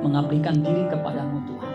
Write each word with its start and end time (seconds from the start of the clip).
mengabdikan 0.00 0.64
diri 0.64 0.88
kepadamu 0.88 1.44
Tuhan. 1.44 1.74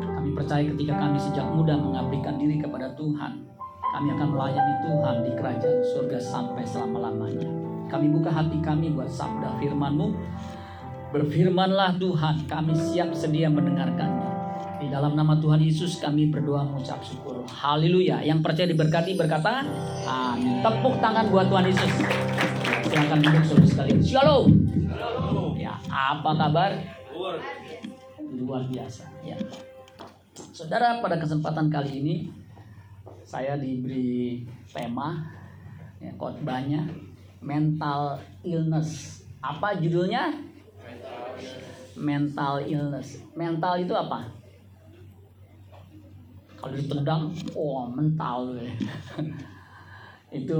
Kami 0.00 0.30
percaya 0.34 0.62
ketika 0.66 0.94
kami 0.98 1.18
sejak 1.18 1.46
muda 1.46 1.74
mengabdikan 1.78 2.34
diri 2.36 2.58
kepada 2.58 2.90
Tuhan, 2.98 3.46
kami 3.90 4.08
akan 4.14 4.28
melayani 4.34 4.74
Tuhan 4.86 5.16
di 5.26 5.30
kerajaan 5.34 5.80
surga 5.94 6.18
sampai 6.18 6.62
selama-lamanya. 6.66 7.48
Kami 7.90 8.06
buka 8.14 8.30
hati 8.30 8.58
kami 8.62 8.94
buat 8.94 9.10
sabda 9.10 9.58
firman-Mu. 9.58 10.14
Berfirmanlah 11.10 11.98
Tuhan, 11.98 12.46
kami 12.46 12.70
siap 12.78 13.10
sedia 13.10 13.50
mendengarkannya. 13.50 14.30
Di 14.78 14.86
dalam 14.88 15.18
nama 15.18 15.36
Tuhan 15.36 15.58
Yesus 15.58 15.98
kami 15.98 16.30
berdoa 16.30 16.64
mengucap 16.64 17.02
syukur. 17.02 17.42
Haleluya. 17.50 18.22
Yang 18.22 18.40
percaya 18.46 18.66
diberkati 18.70 19.18
berkata, 19.18 19.66
amin. 20.06 20.62
Tepuk 20.62 21.02
tangan 21.02 21.26
buat 21.28 21.50
Tuhan 21.50 21.66
Yesus. 21.66 21.92
Silahkan 22.88 23.18
duduk 23.20 23.42
saudara 23.44 23.66
sekalian. 23.68 24.00
Shalom. 24.00 24.46
Ya, 25.58 25.76
apa 25.90 26.30
kabar? 26.32 26.99
Luar 28.40 28.64
biasa. 28.64 29.04
Ya. 29.20 29.36
Saudara, 30.56 31.04
pada 31.04 31.20
kesempatan 31.20 31.68
kali 31.68 32.00
ini 32.00 32.14
saya 33.28 33.60
diberi 33.60 34.48
tema 34.72 35.28
ya, 36.00 36.10
khotbahnya 36.16 36.88
mental 37.44 38.16
illness. 38.40 39.20
Apa 39.44 39.76
judulnya? 39.76 40.32
Mental 42.00 42.64
illness. 42.64 43.20
Mental 43.36 43.84
itu 43.84 43.92
apa? 43.92 44.24
Kalau 46.56 46.72
ditendang, 46.76 47.32
oh 47.52 47.84
mental. 47.88 48.56
itu 50.40 50.58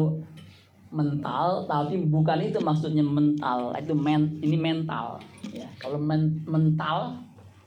mental, 0.90 1.64
tapi 1.70 2.02
bukan 2.10 2.38
itu 2.42 2.58
maksudnya 2.58 3.06
mental. 3.06 3.70
Itu 3.78 3.94
men, 3.94 4.42
ini 4.42 4.58
mental. 4.58 5.22
Ya, 5.54 5.70
kalau 5.78 6.02
men, 6.02 6.42
mental, 6.44 7.14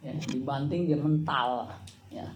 ya, 0.04 0.12
dibanting 0.28 0.86
dia 0.92 1.00
mental. 1.00 1.72
Ya, 2.12 2.28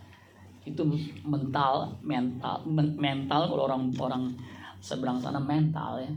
itu 0.67 0.83
mental 1.23 1.95
mental 2.03 2.59
men, 2.67 2.95
mental 2.99 3.47
kalau 3.47 3.71
orang 3.71 3.87
orang 3.99 4.23
seberang 4.79 5.19
sana 5.19 5.39
mental 5.39 5.99
ya. 5.99 6.11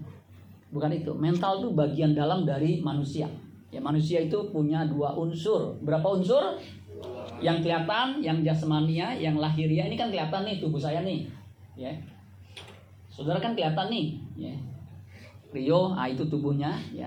Bukan 0.71 0.91
itu. 0.95 1.11
Mental 1.19 1.59
itu 1.59 1.75
bagian 1.75 2.15
dalam 2.15 2.47
dari 2.47 2.79
manusia. 2.79 3.27
Ya 3.71 3.79
manusia 3.83 4.23
itu 4.23 4.39
punya 4.55 4.87
dua 4.87 5.15
unsur. 5.19 5.79
Berapa 5.83 6.07
unsur? 6.15 6.59
Yang 7.43 7.67
kelihatan 7.67 8.21
yang 8.23 8.39
jasmania 8.47 9.17
yang 9.17 9.39
lahiria 9.39 9.89
ini 9.89 9.97
kan 9.99 10.13
kelihatan 10.13 10.47
nih 10.47 10.63
tubuh 10.63 10.79
saya 10.79 11.03
nih. 11.03 11.27
Ya 11.75 11.91
saudara 13.21 13.37
kan 13.37 13.53
kelihatan 13.53 13.93
nih 13.93 14.07
ya. 14.41 14.55
Rio 15.53 15.93
ah 15.93 16.09
itu 16.09 16.25
tubuhnya 16.25 16.73
ya. 16.89 17.05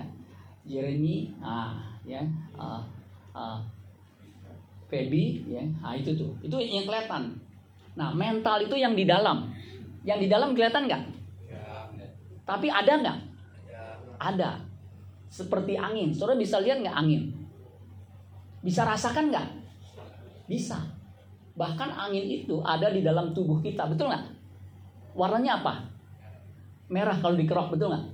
Jeremy 0.62 1.34
ah 1.42 1.74
ya. 2.06 2.22
Ah, 2.54 2.86
ah, 3.34 3.58
Feby 4.86 5.42
ya. 5.50 5.66
Nah 5.82 5.98
itu 5.98 6.14
tuh. 6.14 6.30
Itu 6.38 6.54
yang 6.62 6.86
kelihatan. 6.86 7.34
Nah 7.98 8.14
mental 8.14 8.62
itu 8.62 8.78
yang 8.78 8.94
di 8.94 9.10
dalam. 9.10 9.50
Yang 10.06 10.18
di 10.22 10.28
dalam 10.30 10.54
kelihatan 10.54 10.86
nggak? 10.86 11.02
Tapi 12.46 12.70
ada 12.70 12.92
nggak? 13.02 13.18
Ada. 14.22 14.50
Seperti 15.26 15.74
angin. 15.74 16.14
Saudara 16.14 16.38
bisa 16.38 16.62
lihat 16.62 16.78
nggak 16.78 16.94
angin? 16.94 17.34
Bisa 18.62 18.86
rasakan 18.86 19.34
nggak? 19.34 19.48
Bisa. 20.46 20.78
Bahkan 21.58 21.90
angin 21.90 22.22
itu 22.22 22.62
ada 22.62 22.94
di 22.94 23.02
dalam 23.02 23.34
tubuh 23.34 23.58
kita. 23.58 23.90
Betul 23.90 24.14
nggak? 24.14 24.30
Warnanya 25.18 25.58
apa 25.58 25.93
merah 26.94 27.18
kalau 27.18 27.34
dikerok 27.34 27.74
betul 27.74 27.90
nggak 27.90 28.04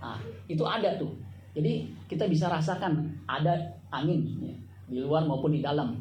nah, 0.00 0.16
itu 0.48 0.64
ada 0.64 0.96
tuh 0.96 1.12
jadi 1.52 1.84
kita 2.08 2.24
bisa 2.24 2.48
rasakan 2.48 3.12
ada 3.28 3.52
angin 3.92 4.24
ya 4.40 4.56
di 4.88 4.98
luar 5.04 5.28
maupun 5.28 5.52
di 5.52 5.60
dalam. 5.60 5.92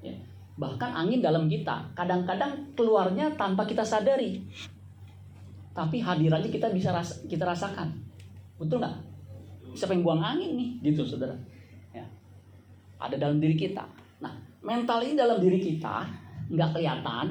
Ya. 0.00 0.16
Bahkan 0.56 0.90
angin 0.96 1.20
dalam 1.20 1.46
kita, 1.46 1.92
kadang-kadang 1.92 2.72
keluarnya 2.72 3.36
tanpa 3.36 3.68
kita 3.68 3.84
sadari. 3.84 4.40
Tapi 5.74 6.00
hadirannya 6.00 6.48
kita 6.48 6.72
bisa 6.72 6.94
ras 6.94 7.26
kita 7.28 7.44
rasakan. 7.44 7.92
Betul 8.56 8.80
nggak? 8.80 8.96
Siapa 9.74 9.92
yang 9.92 10.06
buang 10.06 10.22
angin 10.22 10.56
nih? 10.56 10.70
Gitu 10.80 11.04
saudara. 11.04 11.34
Ya. 11.90 12.06
Ada 13.02 13.18
dalam 13.18 13.42
diri 13.42 13.58
kita. 13.58 13.82
Nah, 14.22 14.32
mental 14.62 15.02
ini 15.04 15.18
dalam 15.18 15.42
diri 15.42 15.58
kita 15.58 16.06
nggak 16.48 16.70
kelihatan, 16.78 17.26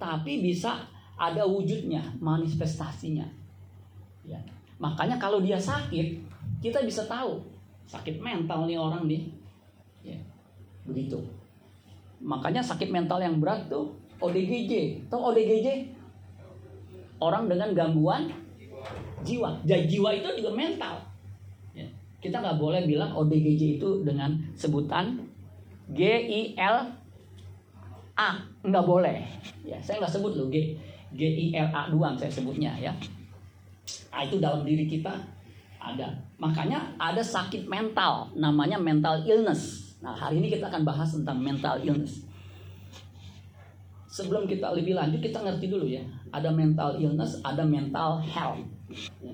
tapi 0.00 0.40
bisa 0.40 0.80
ada 1.16 1.42
wujudnya, 1.48 2.04
manifestasinya. 2.20 3.24
Ya. 4.22 4.40
Makanya 4.76 5.16
kalau 5.16 5.40
dia 5.40 5.56
sakit, 5.56 6.20
kita 6.60 6.84
bisa 6.84 7.08
tahu 7.08 7.40
sakit 7.88 8.20
mental 8.20 8.66
nih 8.68 8.76
orang 8.76 9.06
nih 9.08 9.30
Ya, 10.06 10.14
begitu. 10.86 11.18
Makanya 12.22 12.62
sakit 12.62 12.94
mental 12.94 13.18
yang 13.18 13.42
berat 13.42 13.66
tuh 13.66 13.90
ODGJ. 14.22 15.02
Tahu 15.10 15.18
ODGJ? 15.34 15.90
Orang 17.18 17.50
dengan 17.50 17.74
gangguan 17.74 18.30
jiwa. 19.26 19.58
Jadi 19.66 19.90
jiwa 19.90 20.14
itu 20.14 20.28
juga 20.38 20.54
mental. 20.54 21.02
Ya. 21.74 21.90
Kita 22.22 22.38
nggak 22.38 22.62
boleh 22.62 22.86
bilang 22.86 23.18
ODGJ 23.18 23.82
itu 23.82 24.06
dengan 24.06 24.38
sebutan 24.54 25.26
G 25.90 26.00
I 26.22 26.54
L 26.54 26.86
A. 28.14 28.30
Nggak 28.62 28.86
boleh. 28.86 29.26
Ya, 29.66 29.82
saya 29.82 29.98
nggak 29.98 30.14
sebut 30.14 30.38
loh 30.38 30.46
G 30.54 30.78
G 31.16 31.50
I 31.50 31.56
L 31.56 31.68
A 31.72 31.88
doang 31.88 32.14
saya 32.14 32.28
sebutnya 32.28 32.76
ya. 32.76 32.92
Nah, 34.12 34.20
itu 34.24 34.36
dalam 34.36 34.62
diri 34.62 34.84
kita 34.84 35.12
ada. 35.80 36.08
Makanya 36.36 36.96
ada 37.00 37.24
sakit 37.24 37.64
mental, 37.66 38.28
namanya 38.36 38.76
mental 38.76 39.24
illness. 39.24 39.92
Nah, 40.04 40.12
hari 40.12 40.44
ini 40.44 40.52
kita 40.52 40.68
akan 40.68 40.84
bahas 40.84 41.16
tentang 41.16 41.40
mental 41.40 41.80
illness. 41.80 42.24
Sebelum 44.12 44.48
kita 44.48 44.72
lebih 44.72 44.96
lanjut, 44.96 45.20
kita 45.20 45.44
ngerti 45.44 45.68
dulu 45.68 45.84
ya. 45.88 46.00
Ada 46.32 46.48
mental 46.48 46.96
illness, 46.96 47.40
ada 47.44 47.64
mental 47.64 48.20
health. 48.24 48.64
Ya. 49.20 49.32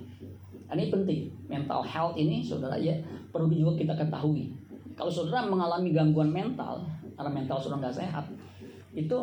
Ini 0.74 0.90
penting. 0.90 1.30
Mental 1.46 1.82
health 1.86 2.18
ini, 2.18 2.42
saudara 2.42 2.74
ya, 2.78 2.98
perlu 3.30 3.50
juga 3.50 3.78
kita 3.78 3.94
ketahui. 3.94 4.50
Kalau 4.98 5.10
saudara 5.10 5.46
mengalami 5.46 5.94
gangguan 5.94 6.34
mental, 6.34 6.82
karena 7.14 7.30
mental 7.30 7.62
saudara 7.62 7.86
nggak 7.86 7.98
sehat, 8.02 8.26
itu 8.92 9.18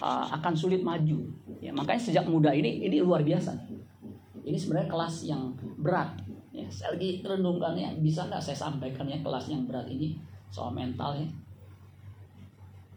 uh, 0.00 0.26
akan 0.40 0.54
sulit 0.56 0.80
maju. 0.80 1.18
Ya, 1.60 1.72
makanya 1.72 2.00
sejak 2.00 2.24
muda 2.28 2.52
ini, 2.52 2.84
ini 2.84 3.00
luar 3.00 3.24
biasa. 3.24 3.52
Ini 4.46 4.54
sebenarnya 4.54 4.88
kelas 4.90 5.14
yang 5.26 5.50
berat 5.82 6.26
Ya, 6.56 6.64
saya 6.72 6.96
lagi 6.96 7.20
renungkannya, 7.20 8.00
bisa 8.00 8.32
nggak 8.32 8.40
saya 8.40 8.56
sampaikan 8.56 9.04
ya 9.04 9.20
kelas 9.20 9.52
yang 9.52 9.68
berat 9.68 9.84
ini 9.92 10.16
soal 10.48 10.72
mental 10.72 11.12
ya. 11.12 11.28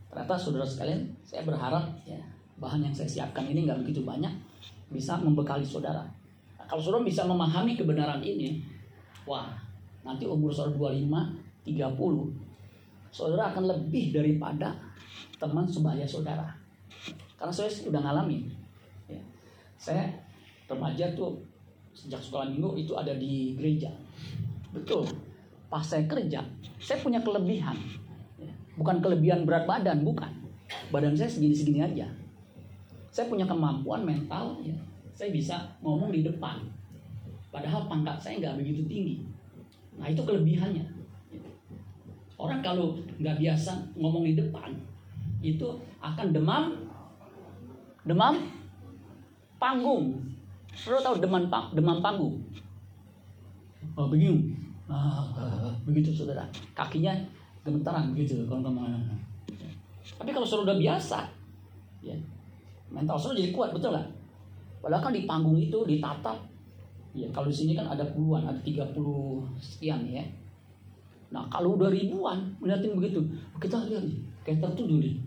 Ternyata 0.07 0.39
saudara 0.39 0.63
sekalian, 0.63 1.03
saya 1.27 1.43
berharap 1.43 1.83
ya 2.07 2.15
bahan 2.55 2.87
yang 2.87 2.95
saya 2.95 3.11
siapkan 3.11 3.43
ini 3.51 3.67
nggak 3.67 3.83
begitu 3.83 4.07
banyak 4.07 4.31
bisa 4.95 5.19
membekali 5.19 5.67
saudara. 5.67 6.07
Nah, 6.55 6.65
kalau 6.71 6.79
saudara 6.79 7.03
bisa 7.03 7.27
memahami 7.27 7.75
kebenaran 7.75 8.23
ini, 8.23 8.63
wah 9.27 9.51
nanti 10.07 10.23
umur 10.23 10.55
saudara 10.55 10.95
25, 10.95 11.67
30, 11.67 13.11
saudara 13.11 13.51
akan 13.51 13.63
lebih 13.67 14.15
daripada 14.15 14.71
teman 15.35 15.67
sebaya 15.67 16.07
saudara. 16.07 16.47
Karena 17.39 17.53
saya 17.55 17.71
sudah 17.71 18.03
ngalamin. 18.03 18.51
Ya. 19.07 19.23
Saya 19.79 20.11
remaja 20.67 21.15
tuh 21.15 21.39
sejak 21.95 22.19
sekolah 22.19 22.51
minggu 22.51 22.75
itu 22.75 22.93
ada 22.99 23.15
di 23.15 23.55
gereja. 23.55 23.87
Betul. 24.75 25.07
Pas 25.71 25.85
saya 25.85 26.03
kerja, 26.03 26.43
saya 26.83 26.99
punya 26.99 27.23
kelebihan. 27.23 27.79
Ya. 28.35 28.51
Bukan 28.75 28.99
kelebihan 28.99 29.47
berat 29.47 29.63
badan, 29.63 30.03
bukan. 30.03 30.29
Badan 30.91 31.15
saya 31.15 31.31
segini-segini 31.31 31.79
aja. 31.79 32.11
Saya 33.09 33.25
punya 33.31 33.47
kemampuan 33.47 34.05
mental, 34.05 34.59
ya. 34.61 34.75
saya 35.15 35.31
bisa 35.31 35.55
ngomong 35.81 36.11
di 36.13 36.21
depan. 36.21 36.61
Padahal 37.49 37.89
pangkat 37.89 38.17
saya 38.21 38.35
nggak 38.37 38.55
begitu 38.61 38.85
tinggi. 38.85 39.15
Nah 39.97 40.05
itu 40.05 40.21
kelebihannya. 40.21 40.85
Orang 42.39 42.61
kalau 42.61 42.95
nggak 43.19 43.37
biasa 43.41 43.73
ngomong 43.97 44.23
di 44.23 44.33
depan, 44.37 44.71
itu 45.43 45.67
akan 45.99 46.31
demam, 46.31 46.88
demam 48.07 48.35
panggung, 49.59 50.29
Saudara 50.79 51.11
tahu 51.11 51.15
demam 51.19 51.51
pang, 51.51 51.75
demam 51.75 51.99
panggung? 51.99 52.39
Oh, 53.99 54.07
bingung. 54.07 54.55
Ah, 54.87 55.75
begitu 55.83 56.15
saudara. 56.15 56.47
Kakinya 56.71 57.11
gemetaran 57.67 58.15
begitu 58.15 58.47
kalau 58.47 58.63
ngomong. 58.63 58.87
Tapi 60.15 60.29
kalau 60.31 60.47
saudara 60.47 60.71
udah 60.71 60.79
biasa, 60.79 61.19
ya, 61.99 62.15
mental 62.87 63.19
saudara 63.19 63.43
jadi 63.43 63.51
kuat, 63.51 63.75
betul 63.75 63.91
nggak? 63.91 64.07
Padahal 64.79 65.03
kan 65.03 65.11
di 65.11 65.27
panggung 65.27 65.59
itu 65.59 65.83
ditatap. 65.83 66.39
Ya, 67.11 67.27
kalau 67.35 67.51
di 67.51 67.55
sini 67.59 67.75
kan 67.75 67.91
ada 67.91 68.07
puluhan, 68.15 68.47
ada 68.47 68.61
30 68.63 68.95
sekian 69.59 70.07
ya. 70.07 70.23
Nah, 71.29 71.45
kalau 71.51 71.75
udah 71.75 71.91
ribuan, 71.91 72.39
melihatin 72.63 72.95
begitu, 72.95 73.19
kita 73.59 73.85
lihat 73.85 74.01
nih, 74.07 74.17
kayak 74.47 74.63
tertuduh 74.63 74.97
nih. 74.97 75.19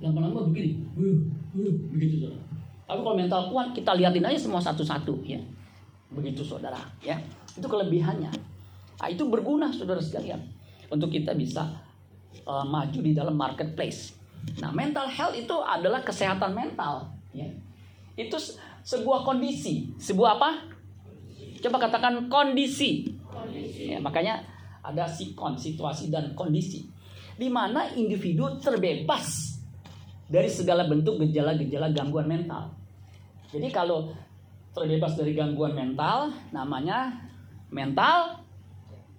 Lama-lama 0.00 0.48
begini. 0.50 0.82
Begitu 1.54 2.26
saudara. 2.26 2.44
Tapi 2.88 3.00
kalau 3.04 3.16
mental 3.16 3.42
kuat, 3.52 3.76
kita 3.76 3.92
lihatin 3.92 4.24
aja 4.24 4.38
semua 4.40 4.60
satu-satu 4.64 5.20
ya. 5.24 5.40
Begitu 6.08 6.40
saudara 6.40 6.80
ya. 7.04 7.20
Itu 7.52 7.68
kelebihannya. 7.68 8.32
Nah, 8.98 9.08
itu 9.08 9.28
berguna 9.28 9.70
saudara 9.70 10.00
sekalian. 10.00 10.40
untuk 10.88 11.12
kita 11.12 11.36
bisa 11.36 11.68
uh, 12.48 12.64
maju 12.64 12.96
di 13.04 13.12
dalam 13.12 13.36
marketplace. 13.36 14.16
Nah, 14.56 14.72
mental 14.72 15.04
health 15.04 15.36
itu 15.36 15.52
adalah 15.60 16.00
kesehatan 16.00 16.56
mental. 16.56 17.12
Ya. 17.36 17.44
Itu 18.16 18.40
sebuah 18.80 19.20
kondisi, 19.20 19.92
sebuah 20.00 20.40
apa? 20.40 20.64
Coba 21.60 21.76
katakan 21.76 22.32
kondisi. 22.32 23.12
kondisi. 23.28 23.92
Ya, 23.92 24.00
makanya 24.00 24.40
ada 24.80 25.04
sikon, 25.04 25.60
situasi 25.60 26.08
dan 26.08 26.32
kondisi, 26.32 26.88
di 27.36 27.52
mana 27.52 27.92
individu 27.92 28.56
terbebas 28.56 29.57
dari 30.28 30.48
segala 30.52 30.84
bentuk 30.84 31.16
gejala-gejala 31.24 31.90
gangguan 31.96 32.28
mental. 32.28 32.68
Jadi 33.48 33.72
kalau 33.72 34.12
terbebas 34.76 35.16
dari 35.16 35.32
gangguan 35.32 35.72
mental, 35.72 36.28
namanya 36.52 37.16
mental 37.72 38.44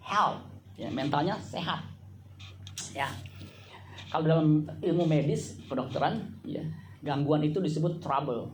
health. 0.06 0.46
Ya, 0.80 0.88
mentalnya 0.88 1.36
sehat. 1.42 1.84
Ya. 2.96 3.10
Kalau 4.10 4.26
dalam 4.26 4.64
ilmu 4.80 5.04
medis, 5.06 5.60
kedokteran, 5.68 6.24
ya, 6.48 6.64
gangguan 7.04 7.44
itu 7.44 7.60
disebut 7.60 8.00
trouble. 8.00 8.48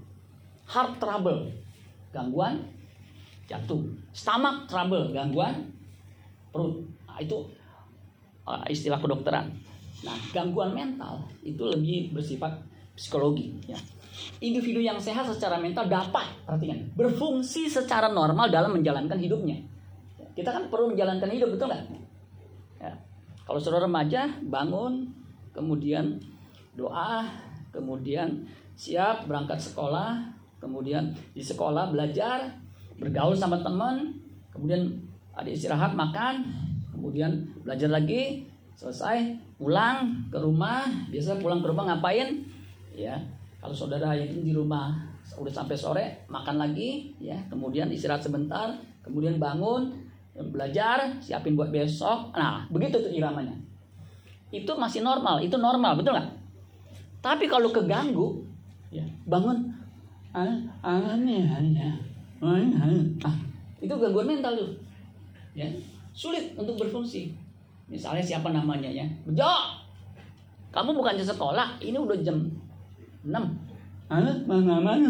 Heart 0.66 0.98
trouble, 0.98 1.54
gangguan 2.10 2.66
jantung. 3.46 3.94
Stomach 4.10 4.66
trouble, 4.66 5.14
gangguan 5.14 5.70
perut. 6.50 6.82
Nah, 7.06 7.22
itu 7.22 7.46
uh, 8.50 8.66
istilah 8.68 8.98
kedokteran. 8.98 9.54
Nah, 10.04 10.18
gangguan 10.36 10.76
mental 10.76 11.24
itu 11.46 11.64
lebih 11.64 12.12
bersifat 12.12 12.60
psikologi. 12.98 13.56
Ya. 13.64 13.80
Individu 14.44 14.80
yang 14.84 15.00
sehat 15.00 15.28
secara 15.28 15.60
mental 15.60 15.88
dapat, 15.88 16.26
perhatikan, 16.44 16.92
berfungsi 16.96 17.68
secara 17.68 18.12
normal 18.12 18.52
dalam 18.52 18.76
menjalankan 18.76 19.20
hidupnya. 19.20 19.60
Kita 20.36 20.52
kan 20.52 20.68
perlu 20.68 20.92
menjalankan 20.92 21.32
hidup, 21.32 21.56
betul 21.56 21.72
nggak? 21.72 21.84
Ya. 22.84 22.92
Kalau 23.48 23.60
saudara 23.60 23.88
remaja, 23.88 24.28
bangun, 24.44 25.08
kemudian 25.56 26.20
doa, 26.76 27.24
kemudian 27.72 28.44
siap 28.76 29.28
berangkat 29.28 29.64
sekolah, 29.64 30.28
kemudian 30.60 31.16
di 31.32 31.40
sekolah 31.40 31.92
belajar, 31.92 32.52
bergaul 33.00 33.36
sama 33.36 33.64
teman, 33.64 34.20
kemudian 34.52 34.92
ada 35.36 35.48
istirahat, 35.48 35.96
makan, 35.96 36.44
kemudian 36.92 37.48
belajar 37.64 37.92
lagi, 37.92 38.48
selesai 38.76 39.40
pulang 39.56 40.28
ke 40.28 40.36
rumah 40.36 40.84
biasa 41.08 41.40
pulang 41.40 41.64
ke 41.64 41.68
rumah 41.72 41.88
ngapain? 41.88 42.44
Ya 42.96 43.16
kalau 43.60 43.76
saudara 43.76 44.16
yakin 44.16 44.44
di 44.44 44.52
rumah 44.52 44.94
udah 45.40 45.54
sampai 45.54 45.76
sore 45.76 46.06
makan 46.28 46.60
lagi 46.60 47.16
ya. 47.20 47.36
Kemudian 47.48 47.88
istirahat 47.92 48.24
sebentar 48.24 48.76
kemudian 49.04 49.40
bangun 49.40 49.92
belajar 50.52 51.16
siapin 51.24 51.56
buat 51.56 51.72
besok. 51.72 52.36
Nah 52.36 52.68
begitu 52.68 53.00
tuh 53.00 53.12
iramanya 53.12 53.56
itu 54.52 54.72
masih 54.76 55.04
normal 55.04 55.44
itu 55.44 55.56
normal 55.56 56.00
betul 56.00 56.16
nggak? 56.16 56.30
Tapi 57.24 57.50
kalau 57.50 57.72
keganggu 57.72 58.44
ya 58.92 59.04
bangun 59.28 59.72
aneh 60.36 61.44
aneh. 61.48 61.96
Ah 63.24 63.36
itu 63.80 63.92
gangguan 63.96 64.28
mental 64.28 64.56
tuh 64.56 64.72
ya. 65.56 65.68
Sulit 66.16 66.56
untuk 66.56 66.80
berfungsi 66.80 67.36
Misalnya 67.86 68.24
siapa 68.26 68.50
namanya 68.50 68.90
ya? 68.90 69.06
Bejo. 69.26 69.52
Kamu 70.74 70.92
bukan 70.92 71.16
bukannya 71.16 71.24
sekolah, 71.24 71.80
ini 71.80 71.96
udah 71.96 72.18
jam 72.20 72.36
6. 73.24 73.32
Hah? 74.12 74.36
Mana 74.44 74.78
mana? 74.84 75.10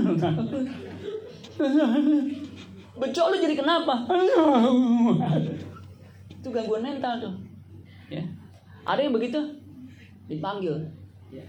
Bejo 2.95 3.22
lu 3.31 3.36
jadi 3.42 3.56
kenapa? 3.57 4.06
Itu 6.30 6.48
gangguan 6.54 6.86
mental 6.86 7.18
tuh. 7.18 7.33
Ya. 8.13 8.22
Ada 8.86 9.10
yang 9.10 9.18
begitu 9.18 9.42
dipanggil. 10.30 10.77
Ya. 11.33 11.42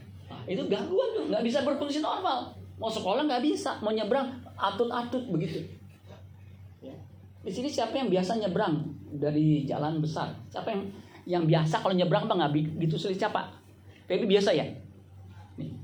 Itu 0.48 0.64
gangguan 0.66 1.08
tuh, 1.12 1.28
nggak 1.28 1.44
bisa 1.44 1.60
berfungsi 1.66 2.00
normal. 2.00 2.50
Mau 2.80 2.88
sekolah 2.88 3.28
nggak 3.28 3.44
bisa, 3.44 3.76
mau 3.84 3.92
nyebrang 3.92 4.32
atut-atut 4.56 5.28
begitu. 5.28 5.60
Ya. 6.80 6.96
Di 7.44 7.52
sini 7.52 7.68
siapa 7.68 7.92
yang 7.94 8.08
biasa 8.08 8.40
nyebrang 8.40 8.88
dari 9.20 9.68
jalan 9.68 10.00
besar? 10.00 10.32
Siapa 10.48 10.72
yang 10.72 10.88
yang 11.26 11.42
biasa 11.44 11.82
kalau 11.82 11.90
nyebrang 11.92 12.30
bang 12.30 12.38
nggak 12.38 12.54
gitu 12.86 12.94
sulit 12.94 13.18
siapa? 13.18 13.50
Tapi 14.06 14.30
biasa 14.30 14.54
ya? 14.54 14.62
Nih, 15.58 15.74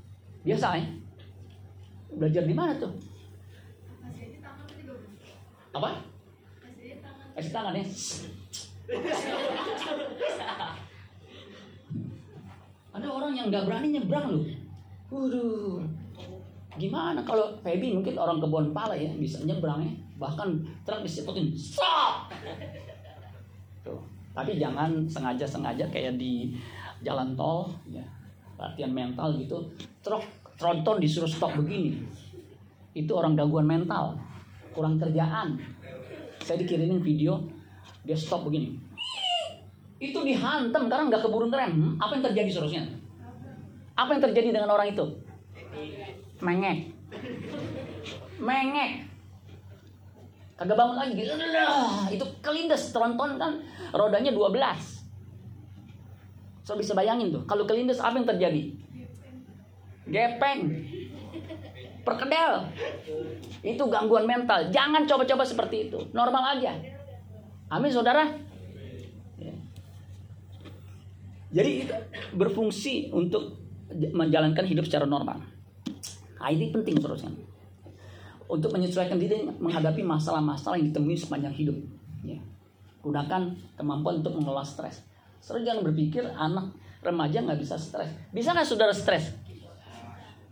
biasa 0.46 0.78
ya? 0.78 0.86
Belajar 2.14 2.46
di 2.46 2.54
mana 2.54 2.78
tuh? 2.78 2.94
Apa? 5.74 5.98
Kasih 7.34 7.50
tangan 7.50 7.74
ya. 7.74 7.82
Ada 12.92 13.08
orang 13.08 13.32
yang 13.32 13.48
nggak 13.50 13.66
berani 13.66 13.98
nyebrang 13.98 14.26
loh. 14.30 14.44
Waduh. 15.10 15.82
Gimana 16.76 17.20
kalau 17.24 17.56
Feby 17.60 17.92
mungkin 17.98 18.16
orang 18.16 18.40
kebun 18.40 18.70
pala 18.70 18.94
ya 18.94 19.10
bisa 19.16 19.42
nyebrang 19.42 19.82
ya. 19.82 19.92
Bahkan 20.22 20.48
truk 20.86 21.02
disepotin. 21.02 21.50
Stop! 21.56 22.30
Tapi 24.32 24.56
jangan 24.56 25.04
sengaja-sengaja 25.04 25.84
kayak 25.92 26.16
di 26.16 26.56
jalan 27.04 27.36
tol, 27.36 27.68
ya, 27.84 28.00
latihan 28.56 28.92
mental 28.92 29.36
gitu. 29.36 29.60
Truk 30.00 30.24
tronton 30.56 30.96
disuruh 31.00 31.28
stop 31.28 31.52
begini. 31.60 32.00
Itu 32.96 33.12
orang 33.16 33.36
gangguan 33.36 33.68
mental, 33.68 34.16
kurang 34.72 34.96
kerjaan. 34.96 35.60
Saya 36.40 36.58
dikirimin 36.64 37.04
video, 37.04 37.44
dia 38.08 38.16
stop 38.16 38.48
begini. 38.48 38.80
Itu 40.00 40.24
dihantam 40.24 40.88
karena 40.88 41.12
nggak 41.12 41.22
keburu. 41.22 41.46
Hmm, 41.52 41.94
apa 42.00 42.18
yang 42.18 42.24
terjadi 42.32 42.50
seharusnya? 42.50 42.82
Apa 43.94 44.16
yang 44.16 44.22
terjadi 44.24 44.48
dengan 44.56 44.72
orang 44.72 44.90
itu? 44.90 45.04
Mengek. 46.40 46.90
Mengek 48.40 49.11
kagak 50.62 50.78
bangun 50.78 50.94
lagi. 50.94 51.12
Gitu. 51.18 51.34
Itu 52.14 52.24
kelindes 52.38 52.94
tronton 52.94 53.34
kan. 53.34 53.58
Rodanya 53.90 54.30
12 54.30 55.02
so 56.62 56.78
bisa 56.78 56.94
bayangin 56.94 57.34
tuh 57.34 57.42
kalau 57.42 57.66
kelindes 57.66 57.98
apa 57.98 58.14
yang 58.14 58.26
terjadi? 58.26 58.62
Gepeng. 60.06 60.60
Perkedel. 62.02 62.66
Itu 63.62 63.86
gangguan 63.86 64.26
mental. 64.26 64.70
Jangan 64.70 65.06
coba-coba 65.06 65.42
seperti 65.46 65.90
itu. 65.90 65.98
Normal 66.14 66.58
aja. 66.58 66.74
Amin 67.70 67.90
saudara. 67.90 68.26
Jadi 71.52 71.84
berfungsi 72.32 73.12
untuk 73.12 73.60
menjalankan 73.92 74.64
hidup 74.64 74.88
secara 74.88 75.04
normal. 75.04 75.44
Nah, 76.40 76.48
ini 76.50 76.72
penting 76.72 76.98
terusnya 76.98 77.30
untuk 78.52 78.68
menyesuaikan 78.76 79.16
diri 79.16 79.48
menghadapi 79.48 80.04
masalah-masalah 80.04 80.76
yang 80.76 80.92
ditemui 80.92 81.16
sepanjang 81.16 81.56
hidup. 81.56 81.76
Ya. 82.20 82.36
Gunakan 83.00 83.56
kemampuan 83.80 84.20
untuk 84.20 84.36
mengelola 84.36 84.60
stres. 84.60 85.00
Saudara 85.40 85.72
jangan 85.72 85.88
berpikir 85.88 86.28
anak 86.36 86.76
remaja 87.00 87.40
nggak 87.40 87.56
bisa 87.56 87.80
stres. 87.80 88.12
Bisa 88.28 88.52
nggak 88.52 88.68
saudara 88.68 88.92
stres? 88.92 89.32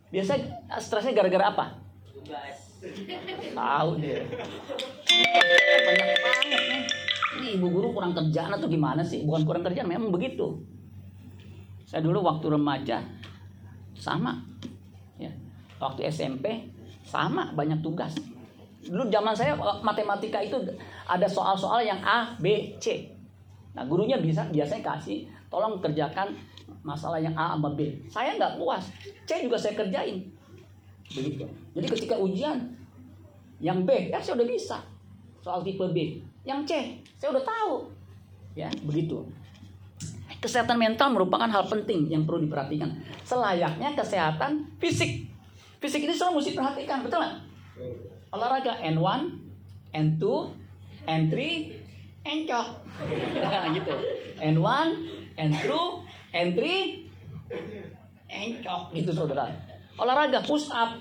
Biasa 0.09 0.41
stresnya 0.81 1.13
gara-gara 1.13 1.53
apa? 1.53 1.67
Tahu 3.53 3.91
deh. 4.01 4.25
Banyak 5.85 6.07
banget 6.25 6.45
nih. 6.49 6.83
Ini 7.31 7.49
ibu 7.61 7.67
guru 7.69 7.93
kurang 7.93 8.17
kerjaan 8.17 8.57
atau 8.57 8.67
gimana 8.67 9.05
sih? 9.05 9.29
Bukan 9.29 9.45
kurang 9.45 9.63
kerjaan, 9.63 9.87
memang 9.87 10.09
begitu. 10.09 10.57
Saya 11.85 12.01
dulu 12.01 12.25
waktu 12.25 12.49
remaja 12.49 13.05
sama. 13.93 14.41
Ya. 15.21 15.31
Waktu 15.79 16.09
SMP 16.11 16.80
sama 17.11 17.51
banyak 17.59 17.83
tugas. 17.83 18.15
Dulu 18.87 19.11
zaman 19.11 19.35
saya 19.35 19.59
eh, 19.59 19.79
matematika 19.83 20.39
itu 20.39 20.57
ada 21.11 21.27
soal-soal 21.27 21.83
yang 21.83 21.99
A, 22.07 22.39
B, 22.39 22.79
C. 22.79 23.11
Nah 23.75 23.83
gurunya 23.85 24.17
bisa 24.23 24.47
biasanya 24.47 24.95
kasih 24.95 25.27
tolong 25.51 25.83
kerjakan 25.83 26.31
masalah 26.87 27.19
yang 27.19 27.35
A 27.35 27.59
sama 27.59 27.75
B. 27.75 27.99
Saya 28.07 28.39
nggak 28.39 28.57
puas, 28.57 28.87
C 29.27 29.43
juga 29.43 29.59
saya 29.59 29.75
kerjain. 29.75 30.23
Begitu. 31.11 31.45
Jadi 31.75 31.87
ketika 31.99 32.15
ujian 32.15 32.57
yang 33.59 33.83
B, 33.83 34.09
ya 34.09 34.23
saya 34.23 34.39
udah 34.39 34.49
bisa 34.49 34.79
soal 35.43 35.61
tipe 35.67 35.85
B. 35.91 36.23
Yang 36.47 36.61
C, 36.67 36.73
saya 37.21 37.37
udah 37.37 37.45
tahu. 37.45 37.73
Ya, 38.57 38.73
begitu. 38.87 39.27
Kesehatan 40.41 40.81
mental 40.81 41.13
merupakan 41.13 41.45
hal 41.45 41.69
penting 41.69 42.09
yang 42.09 42.25
perlu 42.25 42.49
diperhatikan. 42.49 42.89
Selayaknya 43.29 43.93
kesehatan 43.93 44.73
fisik. 44.81 45.30
Fisik 45.81 46.05
ini 46.05 46.13
semua 46.13 46.37
mesti 46.37 46.53
perhatikan, 46.53 47.01
betul 47.01 47.25
nggak? 47.25 47.37
Olahraga 48.31 48.77
N1, 48.85 49.21
N2, 49.97 50.25
N3, 51.09 51.35
encok. 52.23 52.67
gitu. 53.75 53.95
N1, 54.39 54.89
N2, 55.41 55.67
N3, 56.37 56.61
encok 58.29 58.83
gitu 58.93 59.11
saudara. 59.11 59.49
Olahraga 59.97 60.45
push 60.45 60.69
up, 60.71 61.01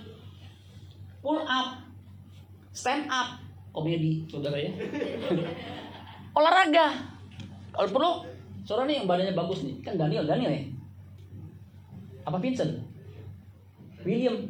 pull 1.21 1.43
up, 1.43 1.83
stand 2.71 3.11
up, 3.11 3.37
komedi 3.75 4.23
saudara 4.31 4.57
ya. 4.57 4.71
Olahraga. 6.39 6.87
Kalau 7.69 7.89
perlu 7.91 8.11
Saudara 8.69 8.85
nih 8.85 9.01
yang 9.01 9.09
badannya 9.09 9.33
bagus 9.33 9.65
nih, 9.65 9.81
kan 9.81 9.97
Daniel, 9.97 10.29
Daniel 10.29 10.53
ya? 10.53 10.61
Apa 12.29 12.37
Vincent? 12.37 12.85
William. 14.05 14.45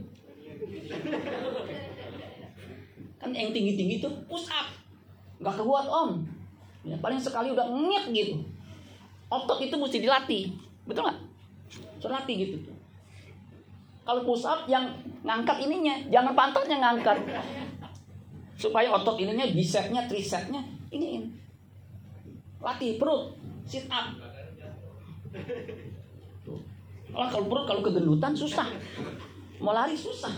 Kan 3.20 3.30
yang 3.36 3.52
tinggi-tinggi 3.52 4.00
tuh 4.00 4.14
push 4.32 4.48
up. 4.52 4.72
Gak 5.44 5.60
kuat 5.60 5.88
om. 5.88 6.24
Ya, 6.88 6.96
paling 7.04 7.20
sekali 7.20 7.52
udah 7.52 7.68
ngek 7.68 8.06
gitu. 8.16 8.36
Otot 9.30 9.60
itu 9.60 9.76
mesti 9.76 10.00
dilatih. 10.00 10.56
Betul 10.88 11.06
nggak? 11.06 11.20
Latih 12.10 12.36
gitu 12.40 12.56
tuh. 12.66 12.76
Kalau 14.08 14.26
push 14.26 14.48
up 14.48 14.66
yang 14.66 14.90
ngangkat 15.22 15.62
ininya, 15.62 16.02
jangan 16.10 16.34
pantatnya 16.34 16.82
ngangkat. 16.82 17.20
Supaya 18.58 18.90
otot 18.90 19.20
ininya, 19.22 19.46
bicepnya, 19.54 20.10
tricepnya, 20.10 20.66
ini, 20.90 21.22
ini. 21.22 21.28
Latih 22.60 22.98
perut, 22.98 23.38
sit 23.70 23.86
up. 23.92 24.18
Kalau 27.10 27.28
kalau 27.30 27.46
perut 27.46 27.66
kalau 27.70 27.82
kegendutan 27.86 28.34
susah. 28.34 28.66
Mau 29.60 29.76
lari 29.76 29.96
susah. 29.96 30.32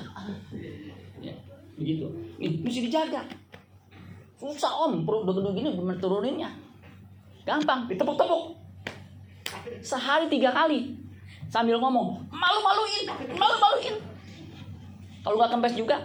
Ya, 1.22 1.34
begitu. 1.78 2.10
Ini 2.42 2.66
mesti 2.66 2.90
dijaga. 2.90 3.22
Susah 4.42 4.74
om, 4.90 5.06
perut 5.06 5.30
udah 5.30 5.54
gini 5.54 5.70
gini 5.78 5.94
turuninnya. 6.02 6.50
Gampang, 7.46 7.86
ditepuk-tepuk. 7.86 8.58
Sehari 9.86 10.26
tiga 10.30 10.50
kali. 10.50 10.98
Sambil 11.52 11.78
ngomong, 11.78 12.18
malu-maluin, 12.32 13.06
malu-maluin. 13.36 13.96
Kalau 15.22 15.36
nggak 15.36 15.52
kempes 15.52 15.76
juga, 15.76 16.00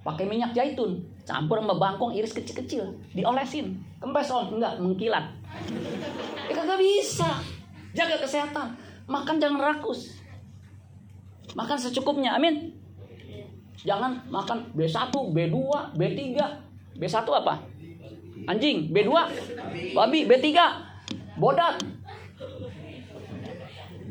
pakai 0.00 0.24
minyak 0.24 0.56
zaitun, 0.56 1.04
campur 1.28 1.60
sama 1.60 1.76
bangkong 1.76 2.16
iris 2.16 2.32
kecil-kecil, 2.32 2.96
diolesin. 3.12 3.76
Kempes 4.00 4.32
om, 4.32 4.56
enggak 4.56 4.80
mengkilat. 4.80 5.28
Ya 6.48 6.52
kagak 6.56 6.80
bisa. 6.80 7.36
Jaga 7.92 8.16
kesehatan. 8.16 8.76
Makan 9.06 9.36
jangan 9.36 9.60
rakus. 9.60 10.15
Makan 11.56 11.76
secukupnya. 11.80 12.36
Amin. 12.36 12.76
Jangan 13.80 14.20
makan 14.28 14.76
B1, 14.76 15.08
B2, 15.08 15.56
B3. 15.96 16.20
B1 17.00 17.26
apa? 17.32 17.54
Anjing. 18.44 18.92
B2, 18.92 19.10
babi. 19.96 20.28
B3, 20.28 20.44
bodat. 21.40 21.80